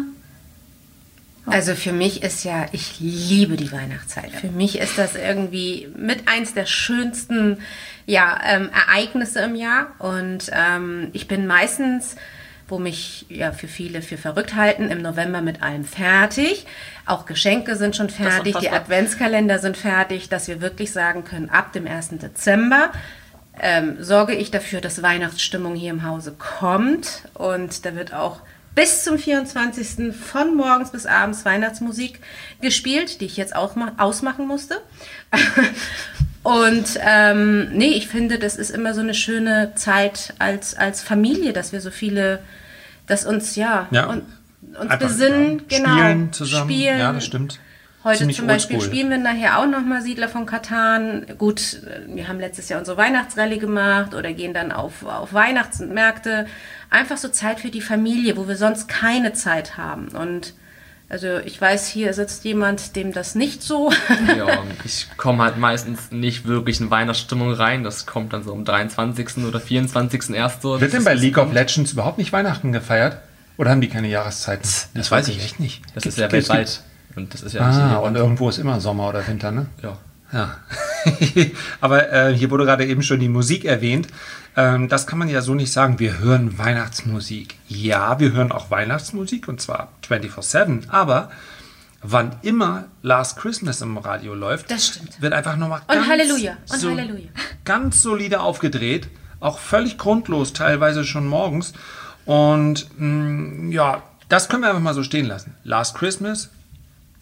Also 1.46 1.74
für 1.74 1.92
mich 1.92 2.22
ist 2.22 2.44
ja, 2.44 2.66
ich 2.72 3.00
liebe 3.00 3.56
die 3.56 3.72
Weihnachtszeit. 3.72 4.30
Für 4.32 4.48
mich 4.48 4.78
ist 4.78 4.96
das 4.96 5.14
irgendwie 5.16 5.88
mit 5.96 6.28
eins 6.28 6.54
der 6.54 6.66
schönsten 6.66 7.58
ja, 8.06 8.38
ähm, 8.44 8.70
Ereignisse 8.72 9.40
im 9.40 9.54
Jahr. 9.54 9.88
Und 9.98 10.50
ähm, 10.52 11.08
ich 11.12 11.28
bin 11.28 11.46
meistens, 11.46 12.16
wo 12.72 12.78
mich 12.78 13.26
ja 13.28 13.52
für 13.52 13.68
viele 13.68 14.00
für 14.00 14.16
verrückt 14.16 14.54
halten, 14.54 14.90
im 14.90 15.02
November 15.02 15.42
mit 15.42 15.62
allem 15.62 15.84
fertig. 15.84 16.64
Auch 17.04 17.26
Geschenke 17.26 17.76
sind 17.76 17.94
schon 17.96 18.08
fertig, 18.08 18.56
die. 18.62 18.70
Adventskalender 18.70 19.58
sind 19.58 19.76
fertig, 19.76 20.30
dass 20.30 20.48
wir 20.48 20.62
wirklich 20.62 20.90
sagen 20.90 21.22
können, 21.24 21.50
ab 21.50 21.74
dem 21.74 21.86
1. 21.86 22.08
Dezember 22.12 22.90
ähm, 23.60 24.02
sorge 24.02 24.34
ich 24.34 24.50
dafür, 24.50 24.80
dass 24.80 25.02
Weihnachtsstimmung 25.02 25.74
hier 25.74 25.90
im 25.90 26.02
Hause 26.06 26.34
kommt. 26.38 27.24
Und 27.34 27.84
da 27.84 27.94
wird 27.94 28.14
auch 28.14 28.40
bis 28.74 29.04
zum 29.04 29.18
24. 29.18 30.14
von 30.16 30.56
morgens 30.56 30.92
bis 30.92 31.04
abends 31.04 31.44
Weihnachtsmusik 31.44 32.20
gespielt, 32.62 33.20
die 33.20 33.26
ich 33.26 33.36
jetzt 33.36 33.54
auch 33.54 33.76
ma- 33.76 33.92
ausmachen 33.98 34.46
musste. 34.46 34.80
Und 36.42 36.98
ähm, 37.00 37.68
nee, 37.72 37.90
ich 37.90 38.08
finde, 38.08 38.38
das 38.38 38.56
ist 38.56 38.70
immer 38.70 38.94
so 38.94 39.00
eine 39.00 39.14
schöne 39.14 39.72
Zeit 39.76 40.34
als, 40.38 40.74
als 40.74 41.02
Familie, 41.02 41.52
dass 41.52 41.72
wir 41.72 41.80
so 41.80 41.90
viele, 41.90 42.40
dass 43.06 43.24
uns 43.26 43.56
ja, 43.56 43.86
Ja. 43.90 44.06
und, 44.06 44.22
uns 44.62 44.78
Einfach, 44.90 44.98
besinnen, 44.98 45.62
ja, 45.68 45.78
genau. 45.78 45.92
Spielen 45.98 46.32
zusammen. 46.32 46.70
Spielen. 46.70 46.98
Ja, 46.98 47.12
das 47.12 47.24
stimmt. 47.26 47.58
Heute 48.04 48.18
Ziemlich 48.18 48.36
zum 48.36 48.48
Beispiel 48.48 48.76
oldschool. 48.76 48.92
spielen 48.94 49.10
wir 49.10 49.18
nachher 49.18 49.58
auch 49.58 49.66
nochmal 49.66 50.02
Siedler 50.02 50.28
von 50.28 50.44
Katan. 50.44 51.24
Gut, 51.38 51.80
wir 52.08 52.26
haben 52.26 52.40
letztes 52.40 52.68
Jahr 52.68 52.80
unsere 52.80 52.96
Weihnachtsrallye 52.96 53.58
gemacht 53.58 54.14
oder 54.14 54.32
gehen 54.32 54.52
dann 54.54 54.72
auf, 54.72 55.04
auf 55.04 55.32
Weihnachtsmärkte. 55.32 56.46
Einfach 56.90 57.16
so 57.16 57.28
Zeit 57.28 57.60
für 57.60 57.70
die 57.70 57.80
Familie, 57.80 58.36
wo 58.36 58.48
wir 58.48 58.56
sonst 58.56 58.88
keine 58.88 59.34
Zeit 59.34 59.76
haben. 59.76 60.08
Und 60.08 60.54
also 61.12 61.38
ich 61.44 61.60
weiß, 61.60 61.86
hier 61.88 62.12
sitzt 62.14 62.44
jemand, 62.44 62.96
dem 62.96 63.12
das 63.12 63.34
nicht 63.36 63.62
so. 63.62 63.92
Ja, 64.36 64.46
ich 64.84 65.06
komme 65.16 65.42
halt 65.44 65.58
meistens 65.58 66.10
nicht 66.10 66.46
wirklich 66.46 66.80
in 66.80 66.90
Weihnachtsstimmung 66.90 67.52
rein. 67.52 67.84
Das 67.84 68.06
kommt 68.06 68.32
dann 68.32 68.42
so 68.42 68.52
am 68.52 68.64
23. 68.64 69.44
oder 69.46 69.60
24. 69.60 70.30
erst 70.34 70.62
so. 70.62 70.80
Wird 70.80 70.92
denn 70.92 71.04
Das 71.04 71.04
bei 71.04 71.14
League 71.14 71.38
of 71.38 71.52
Legends 71.52 71.92
überhaupt 71.92 72.18
nicht 72.18 72.32
Weihnachten 72.32 72.72
gefeiert? 72.72 73.18
Oder 73.58 73.70
haben 73.70 73.80
die 73.82 73.88
keine 73.88 74.08
Jahreszeiten? 74.08 74.68
Das 74.94 75.10
weiß 75.10 75.28
ich 75.28 75.44
echt 75.44 75.60
nicht. 75.60 75.82
Das 75.94 76.02
Gibt's- 76.04 76.16
ist 76.16 76.18
ja 76.18 76.32
weltweit. 76.32 76.80
Und 77.14 77.34
das 77.34 77.42
ist 77.42 77.52
ja 77.52 77.68
nicht 77.68 77.78
Ah, 77.78 77.98
und 77.98 78.16
irgendwo 78.16 78.48
ist 78.48 78.56
immer 78.58 78.80
Sommer 78.80 79.08
oder 79.10 79.26
Winter, 79.28 79.50
ne? 79.52 79.66
Ja. 79.82 79.98
Ja. 80.32 80.56
Aber 81.80 82.12
äh, 82.12 82.34
hier 82.34 82.50
wurde 82.50 82.64
gerade 82.64 82.86
eben 82.86 83.02
schon 83.02 83.20
die 83.20 83.28
Musik 83.28 83.64
erwähnt. 83.64 84.08
Ähm, 84.56 84.88
das 84.88 85.06
kann 85.06 85.18
man 85.18 85.28
ja 85.28 85.40
so 85.42 85.54
nicht 85.54 85.72
sagen. 85.72 85.98
Wir 85.98 86.18
hören 86.18 86.58
Weihnachtsmusik. 86.58 87.56
Ja, 87.68 88.18
wir 88.20 88.32
hören 88.32 88.52
auch 88.52 88.70
Weihnachtsmusik 88.70 89.48
und 89.48 89.60
zwar 89.60 89.92
24-7. 90.08 90.88
Aber 90.88 91.30
wann 92.02 92.36
immer 92.42 92.84
Last 93.02 93.36
Christmas 93.38 93.80
im 93.80 93.96
Radio 93.98 94.34
läuft, 94.34 94.70
wird 95.20 95.32
einfach 95.32 95.56
nochmal 95.56 95.80
Und 95.80 95.94
ganz, 95.94 96.08
Halleluja. 96.08 96.56
Und 96.70 96.80
so, 96.80 96.90
Halleluja. 96.90 97.28
ganz 97.64 98.02
solide 98.02 98.40
aufgedreht. 98.40 99.08
Auch 99.40 99.58
völlig 99.58 99.98
grundlos, 99.98 100.52
teilweise 100.52 101.04
schon 101.04 101.26
morgens. 101.26 101.72
Und 102.26 102.86
mh, 102.96 103.72
ja, 103.72 104.02
das 104.28 104.48
können 104.48 104.62
wir 104.62 104.68
einfach 104.68 104.82
mal 104.82 104.94
so 104.94 105.02
stehen 105.02 105.26
lassen. 105.26 105.54
Last 105.64 105.96
Christmas, 105.96 106.50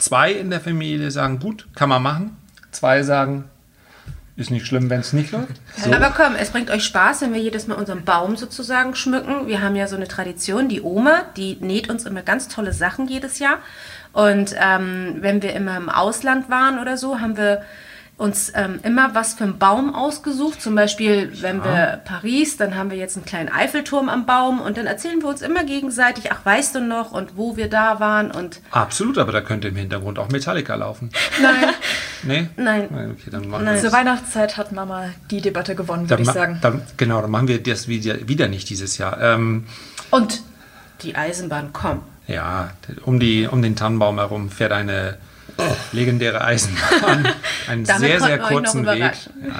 Zwei 0.00 0.32
in 0.32 0.48
der 0.48 0.62
Familie 0.62 1.10
sagen, 1.10 1.38
gut, 1.40 1.68
kann 1.74 1.90
man 1.90 2.02
machen. 2.02 2.36
Zwei 2.70 3.02
sagen, 3.02 3.44
ist 4.36 4.50
nicht 4.50 4.66
schlimm, 4.66 4.90
wenn 4.90 5.00
es 5.00 5.12
nicht 5.12 5.32
läuft. 5.32 5.60
So. 5.76 5.92
Aber 5.92 6.10
komm, 6.16 6.34
es 6.34 6.50
bringt 6.50 6.70
euch 6.70 6.84
Spaß, 6.84 7.22
wenn 7.22 7.32
wir 7.32 7.40
jedes 7.40 7.66
Mal 7.66 7.74
unseren 7.74 8.04
Baum 8.04 8.36
sozusagen 8.36 8.94
schmücken. 8.94 9.46
Wir 9.46 9.62
haben 9.62 9.76
ja 9.76 9.86
so 9.86 9.96
eine 9.96 10.08
Tradition, 10.08 10.68
die 10.68 10.82
Oma, 10.82 11.22
die 11.36 11.56
näht 11.60 11.88
uns 11.90 12.04
immer 12.04 12.22
ganz 12.22 12.48
tolle 12.48 12.72
Sachen 12.72 13.08
jedes 13.08 13.38
Jahr. 13.38 13.58
Und 14.12 14.54
ähm, 14.60 15.16
wenn 15.20 15.42
wir 15.42 15.54
immer 15.54 15.76
im 15.76 15.88
Ausland 15.88 16.50
waren 16.50 16.78
oder 16.78 16.96
so, 16.96 17.20
haben 17.20 17.36
wir 17.36 17.62
uns 18.20 18.52
ähm, 18.54 18.78
immer 18.82 19.14
was 19.14 19.34
für 19.34 19.44
einen 19.44 19.58
Baum 19.58 19.94
ausgesucht. 19.94 20.60
Zum 20.60 20.74
Beispiel, 20.74 21.32
wenn 21.40 21.64
wir 21.64 22.00
Paris, 22.04 22.56
dann 22.58 22.74
haben 22.76 22.90
wir 22.90 22.98
jetzt 22.98 23.16
einen 23.16 23.24
kleinen 23.24 23.48
Eiffelturm 23.48 24.08
am 24.10 24.26
Baum 24.26 24.60
und 24.60 24.76
dann 24.76 24.86
erzählen 24.86 25.20
wir 25.22 25.28
uns 25.28 25.40
immer 25.40 25.64
gegenseitig, 25.64 26.30
ach, 26.30 26.44
weißt 26.44 26.74
du 26.74 26.80
noch 26.80 27.12
und 27.12 27.36
wo 27.36 27.56
wir 27.56 27.68
da 27.70 27.98
waren 27.98 28.30
und 28.30 28.60
Absolut, 28.70 29.16
aber 29.16 29.32
da 29.32 29.40
könnte 29.40 29.68
im 29.68 29.76
Hintergrund 29.76 30.18
auch 30.18 30.28
Metallica 30.28 30.74
laufen. 30.74 31.10
nein, 31.40 31.54
Nee? 32.22 32.48
Nein. 32.56 32.84
Okay, 33.18 33.30
dann 33.30 33.48
machen 33.48 33.64
Nein. 33.64 33.80
zur 33.80 33.92
Weihnachtszeit 33.92 34.58
hat 34.58 34.72
Mama 34.72 35.06
die 35.30 35.40
Debatte 35.40 35.74
gewonnen, 35.74 36.10
würde 36.10 36.22
ich 36.22 36.30
sagen. 36.30 36.58
Dann, 36.60 36.82
genau, 36.98 37.22
dann 37.22 37.30
machen 37.30 37.48
wir 37.48 37.62
das 37.62 37.88
wieder, 37.88 38.28
wieder 38.28 38.48
nicht 38.48 38.68
dieses 38.68 38.98
Jahr. 38.98 39.18
Ähm, 39.22 39.64
und 40.10 40.42
die 41.00 41.16
Eisenbahn 41.16 41.72
kommt. 41.72 42.02
ja, 42.26 42.70
um, 43.06 43.18
die, 43.18 43.48
um 43.50 43.62
den 43.62 43.74
Tannenbaum 43.76 44.18
herum 44.18 44.50
fährt 44.50 44.72
eine 44.72 45.16
legendäre 45.92 46.42
Eisenbahn. 46.42 47.28
Einen 47.68 47.84
sehr, 47.84 48.20
sehr 48.20 48.38
kurzen 48.38 48.86
Weg. 48.86 48.98
Ja, 48.98 49.10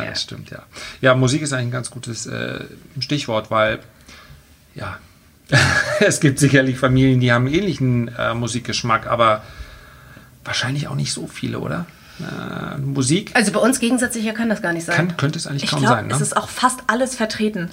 Ja. 0.05 0.11
das 0.11 0.23
stimmt, 0.23 0.51
ja. 0.51 0.63
Ja, 1.01 1.15
Musik 1.15 1.43
ist 1.43 1.53
eigentlich 1.53 1.67
ein 1.69 1.71
ganz 1.73 1.91
gutes 1.91 2.27
äh, 2.27 2.65
Stichwort, 3.01 3.51
weil, 3.51 3.79
ja, 4.75 4.99
es 6.01 6.21
gibt 6.21 6.39
sicherlich 6.39 6.79
Familien, 6.79 7.21
die 7.21 7.33
haben 7.33 7.47
ähnlichen 7.47 8.09
äh, 8.17 8.35
Musikgeschmack, 8.35 9.07
aber 9.07 9.43
wahrscheinlich 10.45 10.89
auch 10.89 10.95
nicht 10.95 11.13
so 11.13 11.27
viele, 11.27 11.59
oder? 11.59 11.87
Äh, 12.21 12.79
Musik 12.79 13.31
Also 13.35 13.51
bei 13.53 13.61
uns 13.61 13.81
gegensätzlicher 13.81 14.33
kann 14.33 14.49
das 14.49 14.63
gar 14.63 14.73
nicht 14.73 14.85
sein. 14.87 14.95
kann, 14.97 15.17
könnte 15.17 15.39
es 15.39 15.47
eigentlich 15.47 15.65
Ich 15.65 15.71
kaum 15.71 15.81
glaube, 15.81 15.97
sein. 15.97 16.07
Ne? 16.09 16.15
es 16.15 16.21
ist 16.21 16.37
auch 16.37 16.49
fast 16.49 16.81
alles 16.87 17.15
vertreten. 17.17 17.71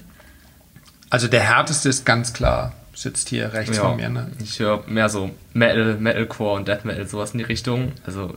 Also 1.10 1.28
der 1.28 1.42
härteste 1.42 1.90
ist 1.90 2.06
ganz 2.06 2.34
klar, 2.34 2.74
sitzt 2.98 3.30
hier 3.30 3.54
rechts 3.54 3.78
Ja, 3.78 3.84
von 3.84 3.98
mir. 3.98 4.10
Ne? 4.10 4.32
Ich 4.44 4.60
höre 4.60 4.84
mehr 4.88 5.08
so 5.08 5.30
Metal, 5.54 5.98
Metalcore 5.98 6.56
und 6.56 6.68
Death 6.68 6.84
Metal, 6.84 7.08
sowas 7.08 7.32
in 7.32 7.38
die 7.38 7.44
Richtung. 7.44 7.92
Also 8.06 8.36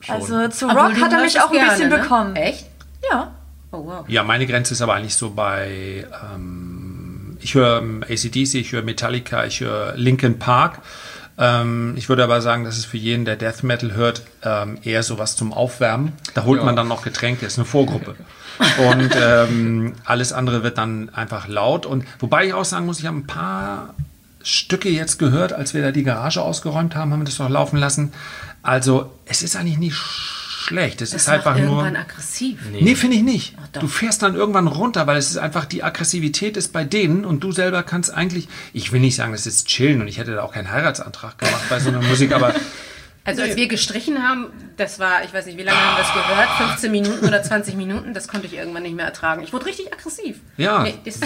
schon. 0.00 0.14
Also 0.14 0.48
zu 0.48 0.66
Rock 0.66 1.00
hat 1.00 1.12
er 1.12 1.20
mich 1.20 1.40
auch 1.40 1.50
ein 1.50 1.68
bisschen 1.68 1.88
ne? 1.88 1.98
bekommen. 1.98 2.36
Echt? 2.36 2.66
Ja. 3.10 3.32
Oh 3.72 3.84
wow. 3.86 4.04
Ja, 4.08 4.22
meine 4.22 4.46
Grenze 4.46 4.74
ist 4.74 4.82
aber 4.82 4.94
eigentlich 4.94 5.16
so 5.16 5.30
bei, 5.30 6.06
ähm, 6.34 7.38
ich 7.40 7.54
höre 7.54 7.78
ähm, 7.78 8.04
ACDC, 8.08 8.54
ich 8.54 8.72
höre 8.72 8.82
Metallica, 8.82 9.46
ich 9.46 9.60
höre 9.60 9.94
Linkin 9.96 10.38
Park. 10.38 10.80
Ähm, 11.36 11.94
ich 11.96 12.08
würde 12.08 12.22
aber 12.24 12.40
sagen, 12.40 12.64
das 12.64 12.78
ist 12.78 12.84
für 12.86 12.96
jeden, 12.96 13.24
der 13.24 13.36
Death 13.36 13.62
Metal 13.64 13.92
hört, 13.94 14.22
ähm, 14.42 14.78
eher 14.84 15.02
sowas 15.02 15.34
zum 15.36 15.52
Aufwärmen. 15.52 16.12
Da 16.34 16.44
holt 16.44 16.60
Ja. 16.60 16.66
man 16.66 16.76
dann 16.76 16.86
noch 16.88 17.02
Getränke, 17.02 17.44
ist 17.46 17.58
eine 17.58 17.64
Vorgruppe. 17.64 18.14
Und 18.88 19.10
ähm, 19.20 19.94
alles 20.04 20.32
andere 20.32 20.62
wird 20.62 20.78
dann 20.78 21.08
einfach 21.12 21.48
laut. 21.48 21.86
Und 21.86 22.04
wobei 22.20 22.46
ich 22.46 22.54
auch 22.54 22.64
sagen 22.64 22.86
muss, 22.86 23.00
ich 23.00 23.06
habe 23.06 23.16
ein 23.18 23.26
paar 23.26 23.94
Stücke 24.44 24.88
jetzt 24.90 25.18
gehört, 25.18 25.52
als 25.52 25.74
wir 25.74 25.82
da 25.82 25.90
die 25.90 26.04
Garage 26.04 26.40
ausgeräumt 26.40 26.94
haben, 26.94 27.12
haben 27.12 27.20
wir 27.20 27.24
das 27.24 27.36
doch 27.38 27.48
laufen 27.48 27.78
lassen. 27.78 28.12
Also 28.62 29.10
es 29.26 29.42
ist 29.42 29.56
eigentlich 29.56 29.78
nicht 29.78 29.96
schlecht. 30.64 31.02
Es 31.02 31.10
Das 31.10 31.22
ist 31.22 31.28
einfach 31.28 31.56
nur. 31.56 31.66
irgendwann 31.66 31.96
aggressiv. 31.96 32.58
Nee, 32.72 32.94
finde 32.94 33.16
ich 33.16 33.22
nicht. 33.22 33.54
Ach, 33.62 33.80
du 33.80 33.86
fährst 33.88 34.22
dann 34.22 34.34
irgendwann 34.34 34.66
runter, 34.66 35.06
weil 35.06 35.16
es 35.18 35.30
ist 35.30 35.36
einfach, 35.36 35.64
die 35.64 35.82
Aggressivität 35.82 36.56
ist 36.56 36.72
bei 36.72 36.84
denen 36.84 37.24
und 37.24 37.44
du 37.44 37.52
selber 37.52 37.82
kannst 37.82 38.12
eigentlich, 38.12 38.48
ich 38.72 38.92
will 38.92 39.00
nicht 39.00 39.16
sagen, 39.16 39.32
das 39.32 39.46
ist 39.46 39.68
chillen 39.68 40.00
und 40.00 40.08
ich 40.08 40.18
hätte 40.18 40.34
da 40.34 40.42
auch 40.42 40.52
keinen 40.52 40.70
Heiratsantrag 40.70 41.38
gemacht 41.38 41.62
bei 41.68 41.78
so 41.80 41.90
einer 41.90 42.02
Musik, 42.02 42.32
aber 42.32 42.54
Also 43.26 43.40
als 43.40 43.56
wir 43.56 43.68
gestrichen 43.68 44.22
haben, 44.22 44.48
das 44.76 44.98
war, 44.98 45.24
ich 45.24 45.32
weiß 45.32 45.46
nicht, 45.46 45.56
wie 45.56 45.62
lange 45.62 45.78
haben 45.78 45.96
wir 45.96 46.02
das 46.02 46.12
gehört? 46.12 46.48
15 46.72 46.90
Minuten 46.90 47.26
oder 47.26 47.42
20 47.42 47.74
Minuten, 47.74 48.12
das 48.12 48.28
konnte 48.28 48.46
ich 48.46 48.54
irgendwann 48.54 48.82
nicht 48.82 48.94
mehr 48.94 49.06
ertragen. 49.06 49.42
Ich 49.42 49.50
wurde 49.52 49.64
richtig 49.64 49.90
aggressiv. 49.90 50.40
Ja. 50.58 50.82
Nee, 50.82 50.94
das, 51.04 51.20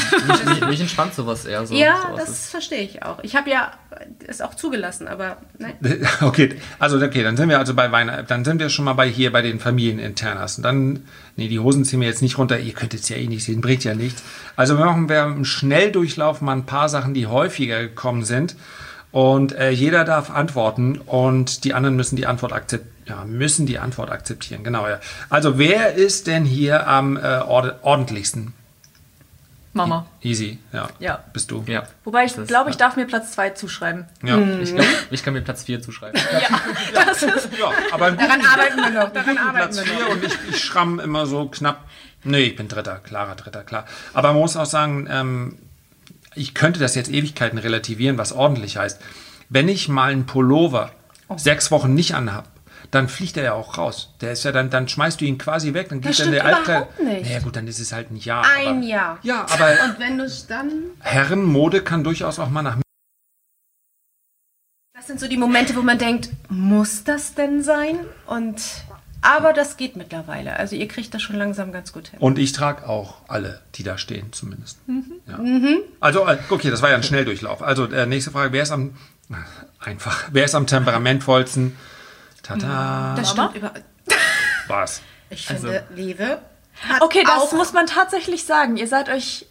mich, 0.46 0.66
mich 0.68 0.80
entspannt 0.80 1.14
sowas 1.14 1.44
eher 1.44 1.66
so. 1.66 1.74
ja, 1.74 1.96
sowas 2.02 2.20
das 2.20 2.28
ist- 2.30 2.50
verstehe 2.50 2.82
ich 2.82 3.02
auch. 3.02 3.18
Ich 3.24 3.34
habe 3.34 3.50
ja 3.50 3.72
es 4.28 4.40
auch 4.40 4.54
zugelassen, 4.54 5.08
aber 5.08 5.38
nein. 5.58 5.74
okay, 6.20 6.54
also 6.78 7.04
okay, 7.04 7.24
dann 7.24 7.36
sind 7.36 7.48
wir 7.48 7.58
also 7.58 7.74
bei 7.74 7.90
Weihnachten, 7.90 8.26
dann 8.28 8.44
sind 8.44 8.60
wir 8.60 8.68
schon 8.68 8.84
mal 8.84 8.92
bei 8.92 9.08
hier 9.08 9.32
bei 9.32 9.42
den 9.42 9.58
Familieninternas. 9.58 10.58
Und 10.58 10.62
dann, 10.62 11.04
nee, 11.34 11.48
die 11.48 11.58
Hosen 11.58 11.84
ziehen 11.84 12.00
wir 12.00 12.06
jetzt 12.06 12.22
nicht 12.22 12.38
runter, 12.38 12.60
ihr 12.60 12.74
könnt 12.74 12.94
es 12.94 13.08
ja 13.08 13.16
eh 13.16 13.26
nicht 13.26 13.42
sehen, 13.42 13.60
bringt 13.60 13.82
ja 13.82 13.94
nichts. 13.96 14.22
Also 14.54 14.76
machen 14.76 15.08
wir 15.08 15.24
im 15.24 15.44
Schnelldurchlauf 15.44 16.42
mal 16.42 16.52
ein 16.52 16.64
paar 16.66 16.88
Sachen, 16.88 17.12
die 17.12 17.26
häufiger 17.26 17.80
gekommen 17.80 18.24
sind. 18.24 18.54
Und 19.10 19.52
äh, 19.52 19.70
jeder 19.70 20.04
darf 20.04 20.30
antworten 20.30 20.98
und 20.98 21.64
die 21.64 21.72
anderen 21.74 21.96
müssen 21.96 22.16
die 22.16 22.26
Antwort 22.26 22.52
akzept 22.52 22.86
Ja, 23.08 23.24
müssen 23.24 23.64
die 23.66 23.78
Antwort 23.78 24.10
akzeptieren, 24.10 24.64
genau. 24.64 24.86
Ja. 24.86 25.00
Also 25.30 25.58
wer 25.58 25.94
ist 25.94 26.26
denn 26.26 26.44
hier 26.44 26.86
am 26.86 27.16
äh, 27.16 27.38
ord 27.40 27.76
ordentlichsten? 27.82 28.52
Mama. 29.72 30.06
Easy, 30.22 30.58
ja. 30.72 30.88
Ja. 30.98 31.24
Bist 31.32 31.50
du? 31.50 31.62
Ja. 31.66 31.84
Wobei 32.04 32.24
ich 32.24 32.34
glaube, 32.46 32.70
ich 32.70 32.76
darf 32.76 32.96
mir 32.96 33.06
Platz 33.06 33.32
2 33.32 33.50
zuschreiben. 33.50 34.06
Ja. 34.22 34.38
Ich, 34.60 34.74
glaub, 34.74 34.86
ich 35.10 35.22
kann 35.22 35.34
mir 35.34 35.42
Platz 35.42 35.64
4 35.64 35.80
zuschreiben. 35.80 36.20
Das 36.94 37.22
ist 37.22 37.48
ja 37.58 37.70
aber 37.92 38.12
Daran 38.12 38.40
arbeiten 38.44 38.76
wir 38.76 38.90
noch. 38.90 39.12
Daran 39.12 39.38
arbeiten 39.38 39.56
Platz 39.56 39.76
wir 39.76 39.84
4 39.84 40.00
noch. 40.00 40.08
und 40.10 40.24
ich, 40.24 40.32
ich 40.50 40.64
schramm 40.64 41.00
immer 41.00 41.26
so 41.26 41.46
knapp. 41.48 41.84
Nee, 42.24 42.44
ich 42.44 42.56
bin 42.56 42.68
Dritter, 42.68 42.96
klarer 42.98 43.36
Dritter, 43.36 43.62
klar. 43.62 43.84
Aber 44.14 44.32
man 44.32 44.42
muss 44.42 44.56
auch 44.56 44.66
sagen, 44.66 45.06
ähm, 45.10 45.58
ich 46.34 46.54
könnte 46.54 46.80
das 46.80 46.94
jetzt 46.94 47.10
Ewigkeiten 47.10 47.58
relativieren, 47.58 48.18
was 48.18 48.32
ordentlich 48.32 48.76
heißt. 48.76 49.00
Wenn 49.48 49.68
ich 49.68 49.88
mal 49.88 50.12
einen 50.12 50.26
Pullover 50.26 50.92
sechs 51.36 51.70
Wochen 51.70 51.94
nicht 51.94 52.14
anhab, 52.14 52.48
dann 52.90 53.08
fliegt 53.08 53.36
er 53.36 53.44
ja 53.44 53.52
auch 53.52 53.76
raus. 53.76 54.14
Der 54.20 54.32
ist 54.32 54.44
ja 54.44 54.52
dann, 54.52 54.70
dann 54.70 54.88
schmeißt 54.88 55.20
du 55.20 55.24
ihn 55.24 55.38
quasi 55.38 55.74
weg, 55.74 55.88
dann 55.90 56.00
geht 56.00 56.18
dann 56.18 56.30
der 56.30 56.44
Altkleid. 56.44 56.66
überhaupt 56.66 57.00
nicht. 57.02 57.24
Naja 57.24 57.40
gut, 57.40 57.56
dann 57.56 57.66
ist 57.66 57.78
es 57.80 57.92
halt 57.92 58.10
ein 58.10 58.16
Jahr. 58.16 58.44
Ein 58.56 58.68
aber, 58.68 58.86
Jahr. 58.86 59.18
Ja, 59.22 59.46
aber 59.48 59.70
Und 59.84 59.98
wenn 59.98 60.18
du 60.18 60.24
es 60.24 60.46
dann. 60.46 60.72
Herrenmode 61.00 61.82
kann 61.82 62.04
durchaus 62.04 62.38
auch 62.38 62.48
mal 62.48 62.62
nach 62.62 62.78
Das 64.94 65.06
sind 65.06 65.20
so 65.20 65.28
die 65.28 65.36
Momente, 65.36 65.76
wo 65.76 65.82
man 65.82 65.98
denkt, 65.98 66.30
muss 66.48 67.04
das 67.04 67.34
denn 67.34 67.62
sein? 67.62 67.98
Und. 68.26 68.62
Aber 69.28 69.52
das 69.52 69.76
geht 69.76 69.94
mittlerweile. 69.96 70.56
Also 70.56 70.74
ihr 70.74 70.88
kriegt 70.88 71.12
das 71.12 71.20
schon 71.20 71.36
langsam 71.36 71.70
ganz 71.70 71.92
gut 71.92 72.08
hin. 72.08 72.18
Und 72.18 72.38
ich 72.38 72.52
trage 72.52 72.88
auch 72.88 73.16
alle, 73.28 73.60
die 73.74 73.82
da 73.82 73.98
stehen, 73.98 74.32
zumindest. 74.32 74.78
Mhm. 74.88 75.12
Ja. 75.26 75.38
Also, 76.00 76.26
äh, 76.26 76.38
okay, 76.48 76.70
das 76.70 76.80
war 76.80 76.88
ja 76.90 76.96
ein 76.96 77.02
Schnelldurchlauf. 77.02 77.62
Also, 77.62 77.84
äh, 77.86 78.06
nächste 78.06 78.30
Frage: 78.30 78.52
Wer 78.52 78.62
ist 78.62 78.70
am. 78.70 78.96
Einfach. 79.80 80.28
Wer 80.32 80.44
ist 80.46 80.54
am 80.54 80.66
temperamentvollsten? 80.66 81.76
Tata. 82.42 83.14
Das 83.16 83.30
stimmt 83.30 83.54
über. 83.54 83.72
Was? 84.68 85.02
Ich 85.30 85.46
finde, 85.46 85.84
Lewe 85.94 86.40
hat 86.88 87.02
Okay, 87.02 87.22
das 87.24 87.34
auch, 87.34 87.52
muss 87.52 87.72
man 87.74 87.86
tatsächlich 87.86 88.44
sagen. 88.44 88.76
Ihr 88.78 88.88
seid 88.88 89.08
euch 89.10 89.46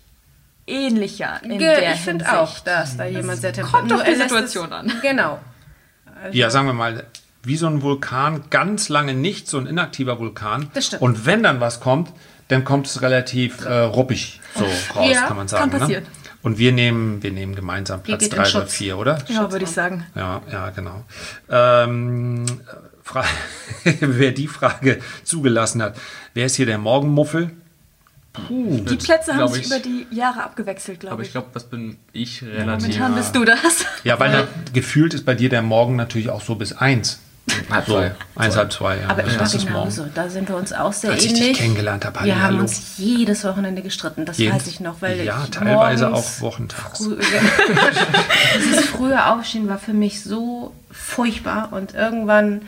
ähnlicher 0.66 1.40
in 1.44 1.60
Ge- 1.60 1.60
der 1.60 1.94
Ich 1.94 2.02
finde 2.02 2.40
auch, 2.40 2.60
dass 2.60 2.98
da 2.98 3.06
jemand 3.06 3.42
sehr 3.42 3.54
kommt 3.62 3.94
auf 3.94 4.04
die 4.04 4.16
Situation 4.16 4.68
es, 4.68 4.72
an. 4.72 4.94
Genau. 5.02 5.40
Ja, 6.32 6.50
sagen 6.50 6.66
wir 6.66 6.74
mal, 6.74 7.06
wie 7.44 7.58
so 7.58 7.68
ein 7.68 7.82
Vulkan, 7.82 8.44
ganz 8.50 8.90
lange 8.90 9.14
nicht, 9.14 9.48
so 9.48 9.58
ein 9.58 9.68
inaktiver 9.68 10.20
Vulkan. 10.20 10.70
Das 10.74 10.88
stimmt. 10.88 11.02
Und 11.02 11.26
wenn 11.26 11.44
dann 11.44 11.60
was 11.60 11.80
kommt, 11.80 12.12
dann 12.50 12.64
kommt 12.64 12.88
es 12.88 13.02
relativ 13.02 13.66
äh, 13.66 13.80
ruppig 13.80 14.40
so 14.56 14.66
raus, 14.96 15.12
Ja, 15.14 15.28
kann 15.28 15.38
man 15.38 15.48
sagen. 15.48 15.70
kann 15.72 15.80
passieren. 15.80 16.04
Ne? 16.04 16.10
Und 16.44 16.58
wir 16.58 16.72
nehmen, 16.72 17.22
wir 17.24 17.32
nehmen 17.32 17.56
gemeinsam 17.56 18.04
Platz 18.04 18.20
geht 18.22 18.32
in 18.34 18.38
3 18.38 18.42
oder 18.42 18.50
Schutz. 18.62 18.74
4, 18.74 18.98
oder? 18.98 19.18
Ja, 19.28 19.52
würde 19.52 19.66
ich 19.66 19.72
sagen. 19.72 20.06
Ja, 20.16 20.42
ja, 20.52 20.70
genau. 20.70 21.04
Ähm, 21.50 22.46
Fra 23.04 23.24
wer 24.00 24.32
die 24.32 24.48
Frage 24.48 25.00
zugelassen 25.24 25.82
hat, 25.82 25.98
wer 26.34 26.46
ist 26.46 26.56
hier 26.56 26.66
der 26.66 26.78
Morgenmuffel? 26.78 27.52
Die 28.50 28.96
Plätze 28.98 29.34
haben 29.36 29.48
sich 29.52 29.62
ich. 29.64 29.68
über 29.68 29.80
die 29.80 30.06
Jahre 30.12 30.44
abgewechselt, 30.44 31.00
glaube 31.00 31.14
Aber 31.14 31.22
ich. 31.24 31.30
ich 31.30 31.32
glaube, 31.34 31.48
das 31.54 31.64
bin 31.64 31.98
ich 32.14 32.44
relativ. 32.44 32.88
Momentan 32.88 33.16
bist 33.16 33.36
du 33.36 33.44
das. 33.46 33.86
Ja, 34.04 34.20
weil 34.20 34.32
da, 34.32 34.48
gefühlt 34.74 35.16
ist 35.16 35.26
bei 35.26 35.34
dir 35.34 35.50
der 35.50 35.64
Morgen 35.64 35.96
natürlich 35.96 36.30
auch 36.30 36.42
so 36.42 36.56
bis 36.56 36.74
eins. 36.74 37.20
Halb 37.70 37.86
So, 37.86 37.94
zwei. 37.94 38.12
eins, 38.36 38.56
halb 38.56 38.72
zwei, 38.72 38.98
ja. 38.98 39.10
Aber 39.10 39.26
ich 39.26 39.32
war 39.34 39.40
das 39.40 39.54
ist 39.56 39.70
morgen. 39.70 39.90
genauso. 39.90 40.06
Da 40.14 40.30
sind 40.30 40.48
wir 40.50 40.56
uns 40.58 40.74
auch 40.74 40.94
sehr 40.94 41.12
Als 41.12 41.24
ich 41.26 41.34
dich 41.34 41.42
ähnlich. 41.42 41.58
kennengelernt 41.58 42.06
habe, 42.06 42.24
wir 42.24 42.36
haben 42.36 42.44
hallo. 42.44 42.60
uns 42.60 42.98
jedes 42.98 43.44
Wochenende 43.44 43.82
gestritten. 43.82 44.26
Das 44.26 44.38
Jeden- 44.38 44.56
weiß 44.56 44.68
ich 44.68 44.80
noch, 44.80 45.02
weil 45.02 45.22
ja, 45.24 45.42
ich 45.44 45.50
teilweise 45.52 46.08
morgens 46.10 46.38
auch 46.38 46.42
wochentags. 46.42 47.00
Dieses 48.58 48.86
frühe 48.90 49.26
Aufstehen 49.26 49.68
war 49.70 49.80
für 49.80 49.94
mich 49.94 50.24
so 50.24 50.74
furchtbar 50.92 51.70
und 51.72 51.94
irgendwann 51.94 52.62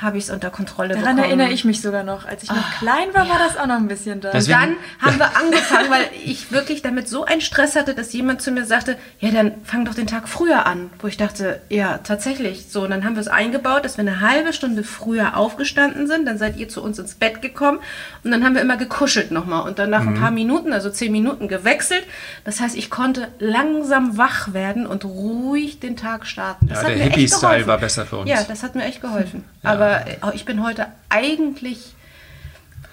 habe 0.00 0.16
ich 0.16 0.24
es 0.24 0.30
unter 0.30 0.50
Kontrolle 0.50 0.94
Daran 0.94 1.16
bekommen. 1.16 1.24
erinnere 1.40 1.50
ich 1.52 1.64
mich 1.64 1.82
sogar 1.82 2.04
noch. 2.04 2.24
Als 2.24 2.44
ich 2.44 2.50
noch 2.50 2.70
klein 2.78 3.08
war, 3.14 3.28
war 3.28 3.38
das 3.38 3.56
auch 3.56 3.66
noch 3.66 3.76
ein 3.76 3.88
bisschen 3.88 4.20
da. 4.20 4.30
Und 4.30 4.48
dann 4.48 4.76
haben 5.00 5.18
wir 5.18 5.36
angefangen, 5.42 5.90
weil 5.90 6.04
ich 6.24 6.52
wirklich 6.52 6.82
damit 6.82 7.08
so 7.08 7.24
einen 7.24 7.40
Stress 7.40 7.74
hatte, 7.74 7.94
dass 7.94 8.12
jemand 8.12 8.40
zu 8.40 8.52
mir 8.52 8.64
sagte, 8.64 8.96
ja, 9.18 9.30
dann 9.32 9.52
fang 9.64 9.84
doch 9.84 9.94
den 9.94 10.06
Tag 10.06 10.28
früher 10.28 10.66
an. 10.66 10.90
Wo 11.00 11.08
ich 11.08 11.16
dachte, 11.16 11.60
ja, 11.68 11.98
tatsächlich. 11.98 12.66
So, 12.70 12.82
und 12.82 12.90
dann 12.90 13.04
haben 13.04 13.16
wir 13.16 13.20
es 13.20 13.28
eingebaut, 13.28 13.84
dass 13.84 13.96
wir 13.96 14.02
eine 14.02 14.20
halbe 14.20 14.52
Stunde 14.52 14.84
früher 14.84 15.36
aufgestanden 15.36 16.06
sind. 16.06 16.26
Dann 16.26 16.38
seid 16.38 16.56
ihr 16.58 16.68
zu 16.68 16.80
uns 16.82 16.98
ins 17.00 17.14
Bett 17.16 17.42
gekommen 17.42 17.80
und 18.22 18.30
dann 18.30 18.44
haben 18.44 18.54
wir 18.54 18.62
immer 18.62 18.76
gekuschelt 18.76 19.32
nochmal. 19.32 19.62
Und 19.68 19.80
dann 19.80 19.90
nach 19.90 20.02
Mhm. 20.02 20.14
ein 20.14 20.20
paar 20.20 20.30
Minuten, 20.30 20.72
also 20.72 20.90
zehn 20.90 21.10
Minuten 21.10 21.48
gewechselt. 21.48 22.04
Das 22.44 22.60
heißt, 22.60 22.76
ich 22.76 22.88
konnte 22.88 23.28
langsam 23.40 24.16
wach 24.16 24.52
werden 24.52 24.86
und 24.86 25.04
ruhig 25.04 25.80
den 25.80 25.96
Tag 25.96 26.26
starten. 26.26 26.68
Das 26.68 26.82
Ja, 26.82 26.88
hat 26.88 26.94
der 26.96 27.04
Hippie-Style 27.04 27.66
war 27.66 27.78
besser 27.78 28.06
für 28.06 28.18
uns. 28.18 28.30
Ja, 28.30 28.44
das 28.44 28.62
hat 28.62 28.76
mir 28.76 28.84
echt 28.84 29.00
geholfen. 29.00 29.44
Aber 29.64 29.87
äh, 29.90 30.16
ich 30.34 30.44
bin 30.44 30.62
heute 30.64 30.86
eigentlich, 31.08 31.94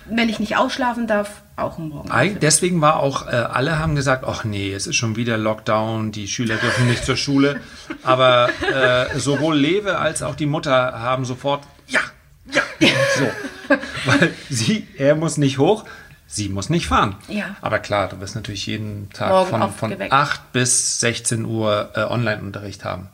wenn 0.05 0.29
ich 0.29 0.39
nicht 0.39 0.57
ausschlafen 0.57 1.07
darf, 1.07 1.41
auch 1.57 1.77
Morgen. 1.77 2.11
Eig- 2.11 2.39
Deswegen 2.39 2.81
war 2.81 2.97
auch, 2.97 3.27
äh, 3.27 3.31
alle 3.31 3.79
haben 3.79 3.95
gesagt, 3.95 4.25
ach 4.27 4.43
nee, 4.43 4.73
es 4.73 4.87
ist 4.87 4.97
schon 4.97 5.15
wieder 5.15 5.37
Lockdown, 5.37 6.11
die 6.11 6.27
Schüler 6.27 6.57
dürfen 6.57 6.87
nicht 6.87 7.05
zur 7.05 7.15
Schule. 7.15 7.59
Aber 8.03 8.49
äh, 8.73 9.17
sowohl 9.17 9.55
Lewe 9.57 9.97
als 9.97 10.21
auch 10.21 10.35
die 10.35 10.45
Mutter 10.47 10.99
haben 10.99 11.23
sofort, 11.25 11.63
ja, 11.87 12.01
ja, 12.79 12.89
so. 13.17 13.75
Weil 14.05 14.33
sie, 14.49 14.85
er 14.97 15.15
muss 15.15 15.37
nicht 15.37 15.57
hoch, 15.59 15.85
sie 16.27 16.49
muss 16.49 16.69
nicht 16.69 16.87
fahren. 16.87 17.15
Ja. 17.29 17.55
Aber 17.61 17.79
klar, 17.79 18.09
du 18.09 18.19
wirst 18.19 18.35
natürlich 18.35 18.65
jeden 18.67 19.09
Tag 19.11 19.29
Morgen 19.29 19.49
von, 19.49 19.71
von 19.71 19.89
geweckt. 19.91 20.11
8 20.11 20.51
bis 20.51 20.99
16 20.99 21.45
Uhr 21.45 21.91
äh, 21.95 22.01
Online-Unterricht 22.03 22.83
haben. 22.83 23.07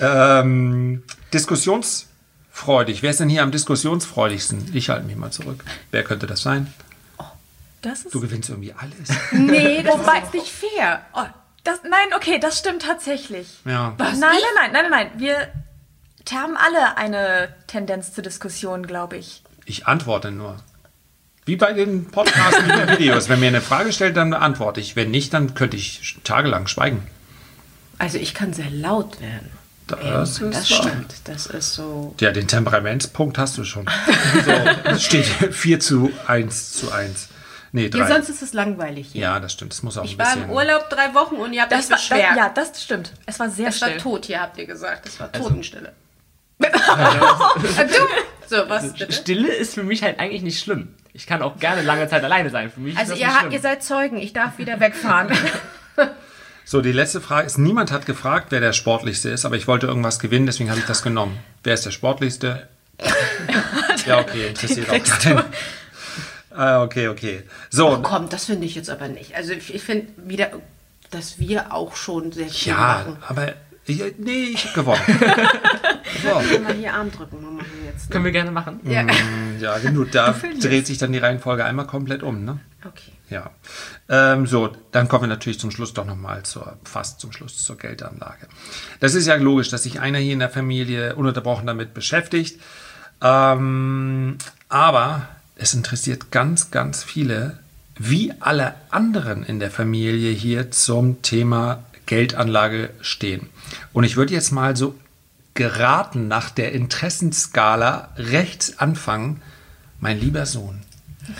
Ähm, 0.00 1.02
diskussionsfreudig. 1.32 3.02
Wer 3.02 3.10
ist 3.10 3.20
denn 3.20 3.28
hier 3.28 3.42
am 3.42 3.50
diskussionsfreudigsten? 3.50 4.70
Ich 4.74 4.90
halte 4.90 5.06
mich 5.06 5.16
mal 5.16 5.30
zurück. 5.30 5.64
Wer 5.90 6.04
könnte 6.04 6.26
das 6.26 6.42
sein? 6.42 6.72
das 7.82 8.04
ist 8.04 8.14
Du 8.14 8.20
gewinnst 8.20 8.50
irgendwie 8.50 8.74
alles. 8.74 9.08
Nee, 9.32 9.82
das 9.82 10.00
ist 10.00 10.06
jetzt 10.14 10.34
nicht 10.34 10.48
fair. 10.48 11.00
Oh, 11.14 11.24
das, 11.64 11.80
nein, 11.82 12.08
okay, 12.14 12.38
das 12.38 12.58
stimmt 12.58 12.82
tatsächlich. 12.82 13.60
Ja. 13.64 13.94
Nein, 13.98 14.18
nein, 14.18 14.30
nein, 14.54 14.72
nein, 14.72 14.72
nein, 14.72 14.90
nein. 14.90 15.10
Wir 15.16 15.48
haben 16.32 16.56
alle 16.56 16.96
eine 16.96 17.54
Tendenz 17.66 18.12
zur 18.12 18.22
Diskussion, 18.22 18.86
glaube 18.86 19.16
ich. 19.16 19.42
Ich 19.64 19.86
antworte 19.86 20.30
nur. 20.30 20.56
Wie 21.44 21.56
bei 21.56 21.72
den 21.72 22.06
Podcasts 22.06 22.62
mit 22.62 22.76
den 22.76 22.88
Videos. 22.98 23.28
Wenn 23.28 23.40
mir 23.40 23.48
eine 23.48 23.60
Frage 23.60 23.92
stellt, 23.92 24.16
dann 24.16 24.34
antworte 24.34 24.80
ich. 24.80 24.94
Wenn 24.94 25.10
nicht, 25.10 25.32
dann 25.34 25.54
könnte 25.54 25.76
ich 25.76 26.18
tagelang 26.22 26.66
schweigen. 26.66 27.06
Also 28.00 28.18
ich 28.18 28.34
kann 28.34 28.52
sehr 28.52 28.70
laut 28.70 29.20
werden. 29.20 29.50
Das 29.86 30.38
ist 30.40 30.54
das 30.54 30.68
stimmt. 30.68 31.14
Das 31.24 31.46
ist 31.46 31.74
so. 31.74 32.14
Ja, 32.20 32.30
den 32.30 32.46
Temperamentspunkt 32.48 33.38
hast 33.38 33.58
du 33.58 33.64
schon. 33.64 33.86
So, 34.44 34.50
es 34.84 35.04
steht 35.04 35.26
4 35.26 35.80
zu 35.80 36.12
1 36.26 36.72
zu 36.74 36.92
1. 36.92 37.28
Nee, 37.72 37.88
3. 37.88 37.98
Ja, 37.98 38.06
sonst 38.08 38.28
ist 38.28 38.42
es 38.42 38.52
langweilig 38.52 39.08
hier. 39.12 39.22
ja, 39.22 39.40
das 39.40 39.52
stimmt. 39.52 39.72
Das 39.72 39.82
muss 39.82 39.96
auch 39.98 40.04
Ich 40.04 40.12
ein 40.12 40.18
war 40.18 40.26
bisschen. 40.26 40.44
im 40.44 40.50
Urlaub 40.50 40.88
drei 40.90 41.12
Wochen 41.14 41.36
und 41.36 41.52
ihr 41.52 41.62
habt 41.62 41.72
Das 41.72 41.88
war, 41.90 41.96
beschwert. 41.98 42.30
das, 42.30 42.36
ja, 42.36 42.48
das 42.48 42.82
stimmt. 42.82 43.12
Es 43.26 43.38
war 43.38 43.48
sehr 43.50 43.68
es 43.68 43.80
war 43.80 43.88
still. 43.88 44.00
tot 44.00 44.24
hier, 44.26 44.40
habt 44.40 44.58
ihr 44.58 44.66
gesagt. 44.66 45.06
Es 45.06 45.20
Also- 45.20 45.32
war 45.38 45.48
Totenstille. 45.48 45.92
du? 46.58 46.66
So, 48.48 48.68
was 48.68 48.92
bitte? 48.94 49.12
Stille 49.12 49.48
ist 49.52 49.74
für 49.74 49.84
mich 49.84 50.02
halt 50.02 50.18
eigentlich 50.18 50.42
nicht 50.42 50.58
schlimm. 50.60 50.88
Ich 51.12 51.26
kann 51.28 51.40
auch 51.42 51.58
gerne 51.60 51.82
lange 51.82 52.08
Zeit 52.08 52.24
alleine 52.24 52.50
sein. 52.50 52.68
Für 52.70 52.80
mich 52.80 52.96
Also 52.96 53.12
ist 53.12 53.20
das 53.20 53.20
ihr, 53.20 53.26
nicht 53.26 53.34
habt, 53.34 53.42
schlimm. 53.42 53.52
ihr 53.52 53.60
seid 53.60 53.84
Zeugen. 53.84 54.16
Ich 54.18 54.32
darf 54.32 54.58
wieder 54.58 54.80
wegfahren. 54.80 55.28
So, 56.70 56.80
die 56.80 56.92
letzte 56.92 57.20
Frage 57.20 57.48
ist: 57.48 57.58
Niemand 57.58 57.90
hat 57.90 58.06
gefragt, 58.06 58.46
wer 58.50 58.60
der 58.60 58.72
Sportlichste 58.72 59.28
ist, 59.28 59.44
aber 59.44 59.56
ich 59.56 59.66
wollte 59.66 59.88
irgendwas 59.88 60.20
gewinnen, 60.20 60.46
deswegen 60.46 60.70
habe 60.70 60.78
ich 60.78 60.86
das 60.86 61.02
genommen. 61.02 61.36
Wer 61.64 61.74
ist 61.74 61.84
der 61.84 61.90
Sportlichste? 61.90 62.68
ja, 64.06 64.20
okay, 64.20 64.46
interessiert 64.46 64.88
auch 64.88 65.02
keinen. 65.02 65.42
Ah, 66.50 66.84
okay, 66.84 67.08
okay. 67.08 67.42
So, 67.70 67.98
Komm, 68.04 68.28
das 68.28 68.44
finde 68.44 68.66
ich 68.66 68.76
jetzt 68.76 68.88
aber 68.88 69.08
nicht. 69.08 69.34
Also 69.34 69.52
ich, 69.52 69.74
ich 69.74 69.82
finde 69.82 70.12
wieder, 70.16 70.52
dass 71.10 71.40
wir 71.40 71.74
auch 71.74 71.96
schon 71.96 72.30
sehr 72.30 72.48
viel 72.48 72.70
ja, 72.70 72.76
machen. 72.76 73.16
aber 73.26 73.54
ich, 73.86 74.04
nee, 74.18 74.50
ich 74.54 74.64
habe 74.66 74.74
gewonnen. 74.74 75.02
so. 76.22 76.58
Mal 76.60 76.74
hier 76.74 76.94
Arm 76.94 77.10
drücken. 77.10 77.40
Wir 77.40 77.50
machen 77.50 77.84
jetzt. 77.84 78.08
Ne? 78.08 78.12
Können 78.12 78.24
wir 78.26 78.32
gerne 78.32 78.52
machen. 78.52 78.78
Ja. 78.84 79.04
Ja, 79.58 79.78
genug. 79.78 80.12
Da 80.12 80.36
dreht 80.60 80.86
sich 80.86 80.98
dann 80.98 81.10
die 81.10 81.18
Reihenfolge 81.18 81.64
einmal 81.64 81.88
komplett 81.88 82.22
um, 82.22 82.44
ne? 82.44 82.60
Okay. 82.86 83.10
Ja. 83.30 83.50
Ähm, 84.08 84.46
so, 84.46 84.72
dann 84.90 85.08
kommen 85.08 85.24
wir 85.24 85.28
natürlich 85.28 85.60
zum 85.60 85.70
Schluss 85.70 85.94
doch 85.94 86.04
nochmal 86.04 86.42
zur, 86.42 86.76
fast 86.84 87.20
zum 87.20 87.32
Schluss 87.32 87.62
zur 87.62 87.78
Geldanlage. 87.78 88.48
Das 88.98 89.14
ist 89.14 89.26
ja 89.26 89.36
logisch, 89.36 89.70
dass 89.70 89.84
sich 89.84 90.00
einer 90.00 90.18
hier 90.18 90.32
in 90.32 90.40
der 90.40 90.50
Familie 90.50 91.14
ununterbrochen 91.14 91.66
damit 91.66 91.94
beschäftigt. 91.94 92.60
Ähm, 93.22 94.36
aber 94.68 95.28
es 95.56 95.74
interessiert 95.74 96.30
ganz, 96.30 96.70
ganz 96.70 97.04
viele, 97.04 97.58
wie 97.96 98.32
alle 98.40 98.74
anderen 98.90 99.44
in 99.44 99.60
der 99.60 99.70
Familie 99.70 100.32
hier 100.32 100.70
zum 100.70 101.22
Thema 101.22 101.84
Geldanlage 102.06 102.90
stehen. 103.00 103.48
Und 103.92 104.04
ich 104.04 104.16
würde 104.16 104.34
jetzt 104.34 104.50
mal 104.50 104.76
so 104.76 104.98
geraten 105.54 106.26
nach 106.26 106.50
der 106.50 106.72
Interessenskala 106.72 108.08
rechts 108.16 108.78
anfangen. 108.78 109.42
Mein 110.00 110.18
lieber 110.18 110.46
Sohn, 110.46 110.80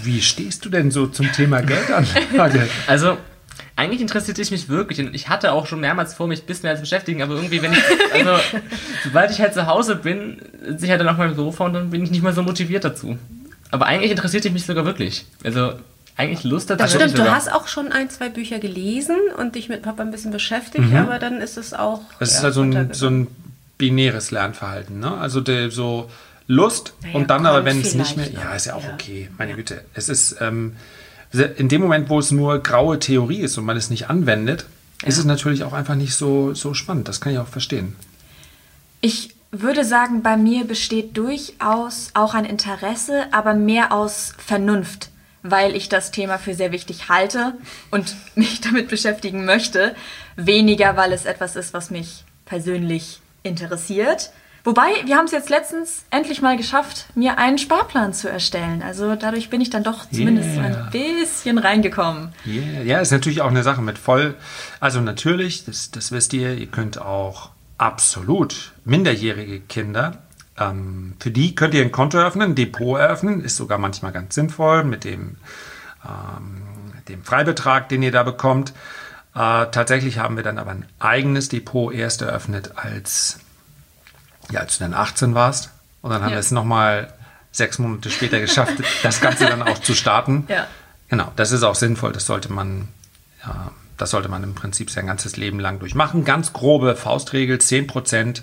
wie 0.02 0.20
stehst 0.22 0.64
du 0.64 0.68
denn 0.68 0.90
so 0.90 1.06
zum 1.06 1.32
Thema 1.32 1.60
Geldanlage? 1.60 2.68
Also, 2.86 3.18
eigentlich 3.76 4.00
interessiert 4.00 4.38
es 4.38 4.50
mich 4.50 4.68
wirklich. 4.68 5.00
Und 5.00 5.14
ich 5.14 5.28
hatte 5.28 5.52
auch 5.52 5.66
schon 5.66 5.80
mehrmals 5.80 6.14
vor, 6.14 6.26
mich 6.26 6.42
ein 6.42 6.46
bisschen 6.46 6.64
mehr 6.64 6.74
zu 6.76 6.82
beschäftigen, 6.82 7.22
aber 7.22 7.34
irgendwie, 7.34 7.62
wenn 7.62 7.72
ich, 7.72 7.82
also, 8.12 8.42
sobald 9.04 9.30
ich 9.30 9.40
halt 9.40 9.54
zu 9.54 9.66
Hause 9.66 9.96
bin, 9.96 10.40
sitze 10.66 10.84
ich 10.84 10.90
halt 10.90 11.00
dann 11.00 11.08
auf 11.08 11.16
meinem 11.16 11.34
Sofa 11.34 11.64
und 11.64 11.72
dann 11.72 11.90
bin 11.90 12.04
ich 12.04 12.10
nicht 12.10 12.22
mehr 12.22 12.32
so 12.32 12.42
motiviert 12.42 12.84
dazu. 12.84 13.18
Aber 13.70 13.86
eigentlich 13.86 14.10
interessiert 14.10 14.44
es 14.44 14.52
mich 14.52 14.66
sogar 14.66 14.84
wirklich. 14.84 15.26
Also, 15.44 15.74
eigentlich 16.16 16.44
Lust 16.44 16.68
dazu. 16.68 16.82
Das 16.82 16.94
ich 16.94 17.00
stimmt, 17.00 17.18
du 17.18 17.30
hast 17.30 17.50
auch 17.50 17.66
schon 17.66 17.92
ein, 17.92 18.10
zwei 18.10 18.28
Bücher 18.28 18.58
gelesen 18.58 19.16
und 19.38 19.54
dich 19.54 19.68
mit 19.68 19.82
Papa 19.82 20.02
ein 20.02 20.10
bisschen 20.10 20.32
beschäftigt, 20.32 20.92
aber 20.94 21.18
dann 21.18 21.40
ist 21.40 21.56
es 21.56 21.72
auch. 21.72 22.02
Das 22.18 22.30
ist 22.30 22.36
ja, 22.38 22.42
halt 22.44 22.54
so 22.54 22.60
ein, 22.60 22.64
runtergegangen. 22.64 22.94
so 22.94 23.06
ein 23.06 23.26
binäres 23.78 24.30
Lernverhalten. 24.30 25.00
Ne? 25.00 25.16
Also 25.16 25.40
der, 25.40 25.70
so 25.70 26.10
Lust 26.50 26.94
Naja, 27.02 27.14
und 27.14 27.30
dann 27.30 27.46
aber, 27.46 27.64
wenn 27.64 27.80
es 27.80 27.94
nicht 27.94 28.16
mehr. 28.16 28.28
Ja, 28.28 28.54
ist 28.54 28.66
ja 28.66 28.74
auch 28.74 28.82
Ja. 28.82 28.94
okay. 28.94 29.28
Meine 29.38 29.54
Güte. 29.54 29.84
Es 29.94 30.08
ist 30.08 30.36
ähm, 30.40 30.74
in 31.56 31.68
dem 31.68 31.80
Moment, 31.80 32.08
wo 32.08 32.18
es 32.18 32.32
nur 32.32 32.58
graue 32.60 32.98
Theorie 32.98 33.40
ist 33.42 33.56
und 33.56 33.64
man 33.64 33.76
es 33.76 33.88
nicht 33.88 34.10
anwendet, 34.10 34.66
ist 35.04 35.16
es 35.16 35.24
natürlich 35.24 35.62
auch 35.62 35.72
einfach 35.72 35.94
nicht 35.94 36.14
so, 36.14 36.52
so 36.54 36.74
spannend. 36.74 37.06
Das 37.06 37.20
kann 37.20 37.32
ich 37.32 37.38
auch 37.38 37.46
verstehen. 37.46 37.94
Ich 39.00 39.34
würde 39.52 39.84
sagen, 39.84 40.22
bei 40.22 40.36
mir 40.36 40.64
besteht 40.64 41.16
durchaus 41.16 42.10
auch 42.14 42.34
ein 42.34 42.44
Interesse, 42.44 43.26
aber 43.30 43.54
mehr 43.54 43.92
aus 43.92 44.34
Vernunft, 44.44 45.10
weil 45.44 45.76
ich 45.76 45.88
das 45.88 46.10
Thema 46.10 46.38
für 46.38 46.54
sehr 46.54 46.72
wichtig 46.72 47.08
halte 47.08 47.54
und 47.92 48.16
mich 48.34 48.60
damit 48.60 48.88
beschäftigen 48.88 49.44
möchte. 49.44 49.94
Weniger, 50.34 50.96
weil 50.96 51.12
es 51.12 51.26
etwas 51.26 51.54
ist, 51.54 51.72
was 51.74 51.90
mich 51.90 52.24
persönlich 52.44 53.20
interessiert. 53.44 54.32
Wobei, 54.64 54.88
wir 55.04 55.16
haben 55.16 55.24
es 55.24 55.32
jetzt 55.32 55.48
letztens 55.48 56.04
endlich 56.10 56.42
mal 56.42 56.56
geschafft, 56.56 57.06
mir 57.14 57.38
einen 57.38 57.58
Sparplan 57.58 58.12
zu 58.12 58.28
erstellen. 58.28 58.82
Also 58.82 59.14
dadurch 59.16 59.48
bin 59.50 59.60
ich 59.60 59.70
dann 59.70 59.84
doch 59.84 60.04
zumindest 60.10 60.50
Yeah. 60.50 60.64
ein 60.64 60.90
bisschen 60.90 61.58
reingekommen. 61.58 62.32
Yeah. 62.46 62.82
Ja, 62.82 62.98
ist 63.00 63.10
natürlich 63.10 63.40
auch 63.40 63.48
eine 63.48 63.62
Sache 63.62 63.80
mit 63.80 63.98
voll. 63.98 64.34
Also 64.78 65.00
natürlich, 65.00 65.64
das, 65.64 65.90
das 65.90 66.12
wisst 66.12 66.32
ihr, 66.34 66.54
ihr 66.54 66.66
könnt 66.66 67.00
auch 67.00 67.50
absolut 67.78 68.72
minderjährige 68.84 69.60
Kinder, 69.60 70.18
ähm, 70.58 71.14
für 71.18 71.30
die 71.30 71.54
könnt 71.54 71.72
ihr 71.74 71.82
ein 71.82 71.92
Konto 71.92 72.18
eröffnen, 72.18 72.50
ein 72.50 72.54
Depot 72.54 72.98
eröffnen, 72.98 73.40
ist 73.42 73.56
sogar 73.56 73.78
manchmal 73.78 74.12
ganz 74.12 74.34
sinnvoll 74.34 74.84
mit 74.84 75.04
dem, 75.04 75.36
ähm, 76.04 76.62
dem 77.08 77.24
Freibetrag, 77.24 77.88
den 77.88 78.02
ihr 78.02 78.12
da 78.12 78.22
bekommt. 78.22 78.74
Äh, 79.34 79.66
tatsächlich 79.70 80.18
haben 80.18 80.36
wir 80.36 80.42
dann 80.42 80.58
aber 80.58 80.72
ein 80.72 80.86
eigenes 80.98 81.48
Depot 81.48 81.94
erst 81.94 82.20
eröffnet, 82.22 82.72
als, 82.76 83.38
ja, 84.50 84.60
als 84.60 84.78
du 84.78 84.84
dann 84.84 84.94
18 84.94 85.34
warst. 85.34 85.70
Und 86.02 86.10
dann 86.10 86.22
haben 86.22 86.30
Ja. 86.30 86.36
wir 86.36 86.40
es 86.40 86.50
nochmal 86.50 87.12
sechs 87.52 87.78
Monate 87.78 88.10
später 88.10 88.40
geschafft, 88.40 88.74
das 89.02 89.20
Ganze 89.20 89.46
dann 89.46 89.62
auch 89.62 89.78
zu 89.80 89.94
starten. 89.94 90.44
Ja. 90.48 90.66
Genau, 91.08 91.32
das 91.36 91.50
ist 91.52 91.62
auch 91.62 91.74
sinnvoll. 91.74 92.12
Das 92.12 92.26
sollte 92.26 92.52
man, 92.52 92.88
ja, 93.44 93.72
das 93.98 94.10
sollte 94.10 94.28
man 94.28 94.42
im 94.44 94.54
Prinzip 94.54 94.90
sein 94.90 95.06
ganzes 95.06 95.36
Leben 95.36 95.58
lang 95.60 95.78
durchmachen. 95.80 96.24
Ganz 96.24 96.52
grobe 96.52 96.94
Faustregel: 96.96 97.58
10% 97.58 98.42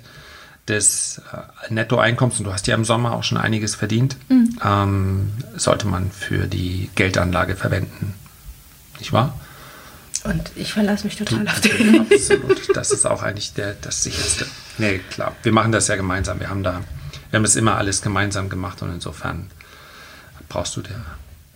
des 0.67 1.21
äh, 1.31 1.73
Nettoeinkommens, 1.73 2.39
und 2.39 2.43
du 2.45 2.51
hast 2.53 2.67
ja 2.67 2.75
im 2.75 2.83
Sommer 2.83 3.13
auch 3.13 3.23
schon 3.23 3.37
einiges 3.37 3.73
verdient, 3.75 4.17
ähm, 4.63 5.31
sollte 5.55 5.87
man 5.87 6.11
für 6.11 6.45
die 6.47 6.89
Geldanlage 6.95 7.55
verwenden. 7.55 8.13
Nicht 8.99 9.13
wahr? 9.13 9.33
Und 10.25 10.51
ich 10.57 10.73
verlasse 10.73 11.05
mich 11.05 11.15
total 11.15 11.47
auf 11.47 11.61
den. 11.61 12.01
Absolut. 12.11 12.61
Das 12.75 12.91
ist 12.91 13.05
auch 13.07 13.23
eigentlich 13.23 13.53
der, 13.53 13.75
das 13.75 14.03
sicherste. 14.03 14.45
Nee, 14.77 14.99
klar. 15.09 15.35
Wir 15.43 15.51
machen 15.51 15.71
das 15.71 15.87
ja 15.87 15.95
gemeinsam. 15.95 16.39
Wir 16.39 16.49
haben 16.49 16.63
da, 16.63 16.81
wir 17.29 17.37
haben 17.37 17.43
das 17.43 17.55
immer 17.55 17.75
alles 17.77 18.01
gemeinsam 18.01 18.49
gemacht 18.49 18.81
und 18.81 18.93
insofern 18.93 19.47
brauchst 20.49 20.75
du 20.77 20.81
der, 20.81 20.95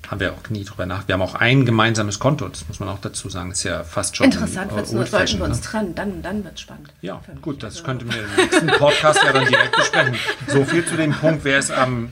haben 0.09 0.19
wir 0.19 0.33
auch 0.33 0.49
nie 0.49 0.65
drüber 0.65 0.85
nach. 0.85 1.07
Wir 1.07 1.13
haben 1.13 1.21
auch 1.21 1.35
ein 1.35 1.65
gemeinsames 1.65 2.19
Konto, 2.19 2.47
das 2.49 2.67
muss 2.67 2.81
man 2.81 2.89
auch 2.89 2.99
dazu 2.99 3.29
sagen. 3.29 3.49
Das 3.49 3.59
ist 3.59 3.63
ja 3.63 3.83
fast 3.85 4.17
schon. 4.17 4.25
Interessant 4.25 4.71
äh, 4.71 4.75
wird's 4.75 4.91
nur, 4.91 5.05
sollten 5.05 5.37
wir 5.39 5.45
uns 5.45 5.59
ne? 5.59 5.63
trennen, 5.63 5.95
dann, 5.95 6.21
dann 6.21 6.43
wird 6.43 6.55
es 6.55 6.61
spannend. 6.61 6.89
Ja, 7.01 7.21
gut, 7.41 7.63
das 7.63 7.75
Also- 7.75 7.85
könnte 7.85 8.05
mir 8.05 8.17
im 8.23 8.35
nächsten 8.35 8.67
Podcast 8.67 9.23
ja 9.23 9.31
dann 9.31 9.45
direkt 9.45 9.75
besprechen. 9.77 10.15
So 10.47 10.65
viel 10.65 10.85
zu 10.85 10.97
dem 10.97 11.13
Punkt, 11.13 11.45
wer 11.45 11.59
ist 11.59 11.71
am, 11.71 12.11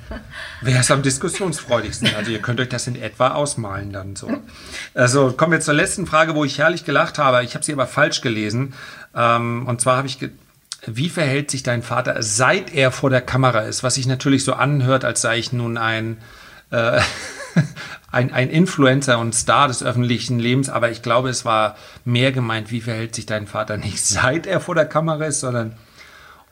wer 0.61 0.79
ist 0.79 0.91
am 0.91 1.01
diskussionsfreudigsten. 1.01 2.15
Also 2.15 2.31
ihr 2.31 2.41
könnt 2.41 2.61
euch 2.61 2.69
das 2.69 2.87
in 2.87 2.95
etwa 2.95 3.31
ausmalen 3.31 3.91
dann 3.91 4.15
so. 4.15 4.31
Also 4.93 5.33
kommen 5.33 5.51
wir 5.51 5.59
zur 5.59 5.73
letzten 5.73 6.05
Frage, 6.05 6.35
wo 6.35 6.45
ich 6.45 6.59
herrlich 6.59 6.85
gelacht 6.85 7.17
habe. 7.17 7.43
Ich 7.43 7.55
habe 7.55 7.65
sie 7.65 7.73
aber 7.73 7.87
falsch 7.87 8.21
gelesen. 8.21 8.73
Ähm, 9.13 9.65
und 9.67 9.81
zwar 9.81 9.97
habe 9.97 10.07
ich, 10.07 10.19
wie 10.85 11.09
verhält 11.09 11.51
sich 11.51 11.63
dein 11.63 11.83
Vater, 11.83 12.21
seit 12.21 12.73
er 12.73 12.91
vor 12.91 13.09
der 13.09 13.21
Kamera 13.21 13.61
ist? 13.61 13.83
Was 13.83 13.95
sich 13.95 14.07
natürlich 14.07 14.43
so 14.43 14.53
anhört, 14.53 15.05
als 15.05 15.21
sei 15.21 15.37
ich 15.37 15.51
nun 15.51 15.77
ein 15.77 16.17
äh, 16.71 17.01
ein, 18.11 18.33
ein 18.33 18.49
Influencer 18.49 19.19
und 19.19 19.35
Star 19.35 19.67
des 19.67 19.83
öffentlichen 19.83 20.39
Lebens, 20.39 20.69
aber 20.69 20.89
ich 20.89 21.01
glaube, 21.01 21.29
es 21.29 21.45
war 21.45 21.75
mehr 22.05 22.31
gemeint, 22.31 22.71
wie 22.71 22.81
verhält 22.81 23.15
sich 23.15 23.25
dein 23.25 23.47
Vater 23.47 23.77
nicht 23.77 24.03
seit 24.05 24.47
er 24.47 24.59
vor 24.59 24.75
der 24.75 24.85
Kamera 24.85 25.25
ist, 25.25 25.41
sondern 25.41 25.75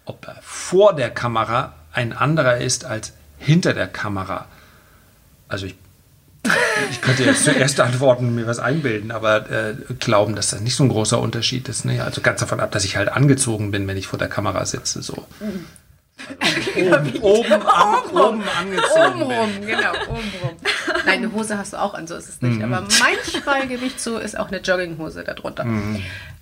ob 0.05 0.27
er 0.27 0.37
vor 0.41 0.95
der 0.95 1.09
Kamera 1.09 1.73
ein 1.91 2.13
anderer 2.13 2.57
ist 2.57 2.85
als 2.85 3.13
hinter 3.39 3.73
der 3.73 3.87
Kamera. 3.87 4.45
Also 5.47 5.65
ich, 5.65 5.75
ich 6.91 7.01
könnte 7.01 7.23
jetzt 7.23 7.43
zuerst 7.43 7.79
antworten, 7.79 8.35
mir 8.35 8.47
was 8.47 8.59
einbilden, 8.59 9.11
aber 9.11 9.49
äh, 9.49 9.75
glauben, 9.99 10.35
dass 10.35 10.49
das 10.49 10.61
nicht 10.61 10.75
so 10.75 10.83
ein 10.83 10.89
großer 10.89 11.19
Unterschied 11.19 11.67
ist. 11.69 11.85
Ne? 11.85 12.03
Also 12.03 12.21
ganz 12.21 12.39
davon 12.39 12.59
ab, 12.59 12.71
dass 12.71 12.85
ich 12.85 12.97
halt 12.97 13.09
angezogen 13.09 13.71
bin, 13.71 13.87
wenn 13.87 13.97
ich 13.97 14.07
vor 14.07 14.19
der 14.19 14.29
Kamera 14.29 14.65
sitze. 14.65 15.01
So. 15.01 15.25
oben, 16.75 17.19
oben, 17.21 17.53
an, 17.53 17.95
oben 18.11 18.43
angezogen 18.59 19.19
bin. 19.19 19.23
Obenrum, 19.23 19.65
genau, 19.65 19.91
obenrum. 20.09 20.57
Nein, 21.05 21.19
eine 21.19 21.31
Hose 21.31 21.57
hast 21.57 21.73
du 21.73 21.77
auch 21.77 21.93
an, 21.93 22.07
so 22.07 22.15
ist 22.15 22.29
es 22.29 22.41
nicht. 22.41 22.61
Aber 22.63 22.81
manchmal 22.81 23.67
gebe 23.67 23.85
ich 23.85 23.97
zu, 23.97 24.17
ist 24.17 24.37
auch 24.37 24.47
eine 24.47 24.59
Jogginghose 24.59 25.23
darunter. 25.23 25.65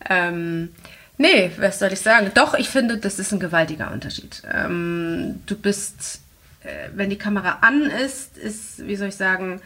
Ähm, 0.09 0.69
nee, 1.17 1.51
was 1.57 1.79
soll 1.79 1.91
ich 1.91 1.99
sagen? 1.99 2.31
Doch, 2.33 2.53
ich 2.53 2.69
finde, 2.69 2.97
das 2.97 3.19
ist 3.19 3.31
ein 3.31 3.39
gewaltiger 3.39 3.91
Unterschied. 3.91 4.43
Ähm, 4.51 5.41
du 5.45 5.55
bist, 5.55 6.21
äh, 6.63 6.89
wenn 6.95 7.09
die 7.09 7.17
Kamera 7.17 7.59
an 7.61 7.83
ist, 7.83 8.37
ist, 8.37 8.87
wie 8.87 8.95
soll 8.95 9.09
ich 9.09 9.15
sagen, 9.15 9.61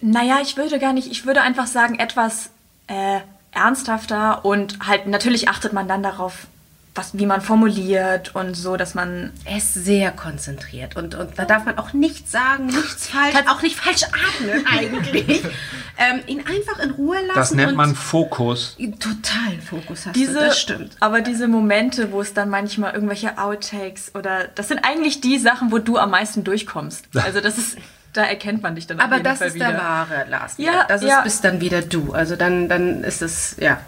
Naja, 0.00 0.38
ich 0.42 0.56
würde 0.56 0.78
gar 0.78 0.92
nicht, 0.92 1.10
ich 1.10 1.26
würde 1.26 1.42
einfach 1.42 1.66
sagen, 1.66 1.98
etwas 1.98 2.50
äh, 2.86 3.20
ernsthafter 3.52 4.44
und 4.44 4.78
halt 4.86 5.06
natürlich 5.06 5.48
achtet 5.48 5.72
man 5.72 5.88
dann 5.88 6.02
darauf, 6.02 6.46
was, 6.94 7.16
wie 7.16 7.26
man 7.26 7.40
formuliert 7.40 8.34
und 8.34 8.54
so, 8.54 8.76
dass 8.76 8.94
man. 8.94 9.32
er 9.44 9.58
ist 9.58 9.74
sehr 9.74 10.10
konzentriert. 10.10 10.96
Und, 10.96 11.14
und 11.14 11.38
da 11.38 11.44
darf 11.44 11.64
man 11.64 11.78
auch 11.78 11.92
nichts 11.92 12.32
sagen, 12.32 12.66
nichts 12.66 13.06
falsch, 13.08 13.36
auch 13.48 13.62
nicht 13.62 13.76
falsch 13.76 14.02
atmen 14.04 14.66
eigentlich. 14.66 15.44
ähm, 15.98 16.20
ihn 16.26 16.40
einfach 16.40 16.82
in 16.82 16.90
Ruhe 16.90 17.18
lassen. 17.18 17.34
Das 17.34 17.54
nennt 17.54 17.70
und 17.70 17.76
man 17.76 17.94
Fokus. 17.94 18.76
Totalen 18.76 19.62
Fokus 19.62 20.06
hast 20.06 20.16
Diese, 20.16 20.34
du, 20.34 20.40
das 20.40 20.58
stimmt. 20.58 20.96
Aber 20.98 21.20
diese 21.20 21.46
Momente, 21.46 22.10
wo 22.10 22.20
es 22.20 22.34
dann 22.34 22.50
manchmal 22.50 22.92
irgendwelche 22.94 23.38
Outtakes 23.38 24.12
oder 24.14 24.48
das 24.48 24.68
sind 24.68 24.80
eigentlich 24.84 25.20
die 25.20 25.38
Sachen, 25.38 25.70
wo 25.70 25.78
du 25.78 25.96
am 25.96 26.10
meisten 26.10 26.44
durchkommst. 26.44 27.06
Also 27.20 27.40
das 27.40 27.58
ist, 27.58 27.76
da 28.12 28.24
erkennt 28.24 28.62
man 28.62 28.74
dich 28.74 28.86
dann 28.86 28.98
auf 28.98 29.04
Aber 29.04 29.16
jeden 29.16 29.24
das 29.24 29.38
Fall 29.38 29.48
ist 29.48 29.54
wieder. 29.54 29.72
der 29.72 29.78
wahre 29.78 30.26
Lars. 30.28 30.54
Ja, 30.58 30.84
das 30.88 31.02
ist, 31.02 31.08
ja. 31.08 31.22
bist 31.22 31.44
dann 31.44 31.60
wieder 31.60 31.82
du. 31.82 32.12
Also 32.12 32.36
dann, 32.36 32.68
dann 32.68 33.04
ist 33.04 33.22
es, 33.22 33.56
ja, 33.58 33.80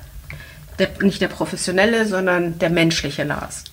der, 0.78 0.90
nicht 1.00 1.20
der 1.20 1.28
professionelle, 1.28 2.06
sondern 2.06 2.58
der 2.58 2.70
menschliche 2.70 3.24
Lars. 3.24 3.64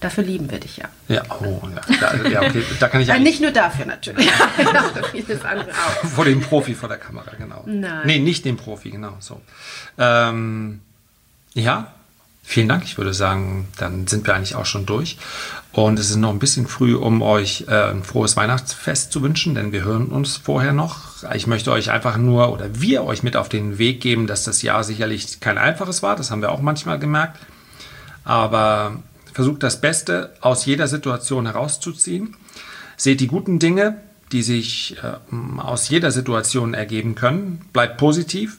Dafür 0.00 0.24
lieben 0.24 0.50
wir 0.50 0.58
dich 0.58 0.78
ja. 0.78 0.88
Ja, 1.06 1.22
oh, 1.40 1.62
ja, 1.62 1.96
da, 2.00 2.28
ja 2.28 2.42
okay, 2.42 2.64
da 2.80 2.88
kann 2.88 3.00
ich 3.00 3.12
eigentlich 3.12 3.34
nicht 3.34 3.40
nur 3.40 3.52
dafür 3.52 3.86
natürlich. 3.86 4.26
ja, 4.58 4.82
für 4.92 5.04
vieles 5.10 5.44
andere 5.44 5.70
auch. 5.70 6.08
vor 6.08 6.24
dem 6.24 6.40
Profi 6.40 6.74
vor 6.74 6.88
der 6.88 6.98
Kamera, 6.98 7.30
genau. 7.38 7.62
Nein. 7.66 8.00
Nee, 8.04 8.18
nicht 8.18 8.44
dem 8.44 8.56
Profi, 8.56 8.90
genau 8.90 9.16
so. 9.20 9.40
Ähm, 9.98 10.80
ja, 11.54 11.94
vielen 12.42 12.68
Dank. 12.68 12.82
Ich 12.82 12.98
würde 12.98 13.14
sagen, 13.14 13.68
dann 13.78 14.08
sind 14.08 14.26
wir 14.26 14.34
eigentlich 14.34 14.56
auch 14.56 14.66
schon 14.66 14.86
durch. 14.86 15.18
Und 15.72 15.98
es 15.98 16.10
ist 16.10 16.16
noch 16.16 16.30
ein 16.30 16.38
bisschen 16.38 16.66
früh, 16.66 16.94
um 16.94 17.22
euch 17.22 17.64
äh, 17.66 17.90
ein 17.90 18.04
frohes 18.04 18.36
Weihnachtsfest 18.36 19.10
zu 19.10 19.22
wünschen, 19.22 19.54
denn 19.54 19.72
wir 19.72 19.84
hören 19.84 20.08
uns 20.08 20.36
vorher 20.36 20.74
noch. 20.74 21.22
Ich 21.34 21.46
möchte 21.46 21.72
euch 21.72 21.90
einfach 21.90 22.18
nur 22.18 22.52
oder 22.52 22.80
wir 22.80 23.04
euch 23.04 23.22
mit 23.22 23.36
auf 23.36 23.48
den 23.48 23.78
Weg 23.78 24.02
geben, 24.02 24.26
dass 24.26 24.44
das 24.44 24.60
Jahr 24.60 24.84
sicherlich 24.84 25.40
kein 25.40 25.56
einfaches 25.56 26.02
war. 26.02 26.14
Das 26.14 26.30
haben 26.30 26.42
wir 26.42 26.52
auch 26.52 26.60
manchmal 26.60 26.98
gemerkt. 26.98 27.38
Aber 28.22 28.96
versucht 29.32 29.62
das 29.62 29.80
Beste 29.80 30.34
aus 30.42 30.66
jeder 30.66 30.88
Situation 30.88 31.46
herauszuziehen. 31.46 32.36
Seht 32.98 33.20
die 33.20 33.26
guten 33.26 33.58
Dinge, 33.58 33.96
die 34.30 34.42
sich 34.42 34.96
äh, 35.02 35.34
aus 35.58 35.88
jeder 35.88 36.10
Situation 36.10 36.74
ergeben 36.74 37.14
können. 37.14 37.62
Bleibt 37.72 37.96
positiv. 37.96 38.58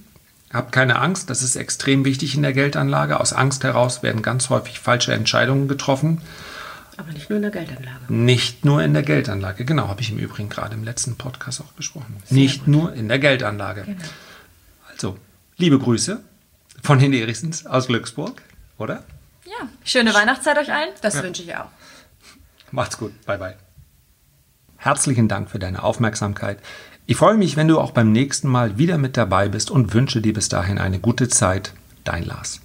Habt 0.51 0.71
keine 0.71 0.99
Angst. 0.99 1.29
Das 1.29 1.43
ist 1.43 1.55
extrem 1.55 2.05
wichtig 2.05 2.35
in 2.35 2.41
der 2.41 2.53
Geldanlage. 2.53 3.19
Aus 3.19 3.33
Angst 3.33 3.63
heraus 3.63 4.01
werden 4.01 4.23
ganz 4.23 4.49
häufig 4.49 4.79
falsche 4.79 5.13
Entscheidungen 5.13 5.67
getroffen. 5.67 6.21
Aber 6.97 7.11
nicht 7.11 7.29
nur 7.29 7.37
in 7.37 7.43
der 7.43 7.51
Geldanlage. 7.51 8.13
Nicht 8.13 8.65
nur 8.65 8.83
in 8.83 8.93
der 8.93 9.03
Geldanlage. 9.03 9.65
Genau, 9.65 9.87
habe 9.87 10.01
ich 10.01 10.11
im 10.11 10.17
Übrigen 10.17 10.49
gerade 10.49 10.73
im 10.75 10.83
letzten 10.83 11.15
Podcast 11.15 11.61
auch 11.61 11.71
besprochen. 11.73 12.17
Nicht 12.29 12.67
nur 12.67 12.93
in 12.93 13.07
der 13.07 13.19
Geldanlage. 13.19 13.85
Also, 14.91 15.17
liebe 15.57 15.79
Grüße 15.79 16.21
von 16.81 16.99
den 16.99 17.13
Erichsens 17.13 17.65
aus 17.65 17.87
Glücksburg, 17.87 18.41
oder? 18.77 19.03
Ja, 19.45 19.67
schöne 19.83 20.13
Weihnachtszeit 20.13 20.57
euch 20.57 20.71
allen. 20.71 20.89
Das 21.01 21.21
wünsche 21.21 21.43
ich 21.43 21.55
auch. 21.55 21.69
Macht's 22.71 22.97
gut. 22.97 23.13
Bye 23.25 23.37
bye. 23.37 23.55
Herzlichen 24.77 25.27
Dank 25.27 25.49
für 25.49 25.59
deine 25.59 25.83
Aufmerksamkeit. 25.83 26.59
Ich 27.05 27.17
freue 27.17 27.35
mich, 27.35 27.55
wenn 27.55 27.67
du 27.67 27.79
auch 27.79 27.91
beim 27.91 28.11
nächsten 28.11 28.47
Mal 28.47 28.77
wieder 28.77 28.97
mit 28.97 29.17
dabei 29.17 29.49
bist 29.49 29.71
und 29.71 29.93
wünsche 29.93 30.21
dir 30.21 30.33
bis 30.33 30.49
dahin 30.49 30.77
eine 30.77 30.99
gute 30.99 31.27
Zeit. 31.27 31.73
Dein 32.03 32.25
Lars. 32.25 32.59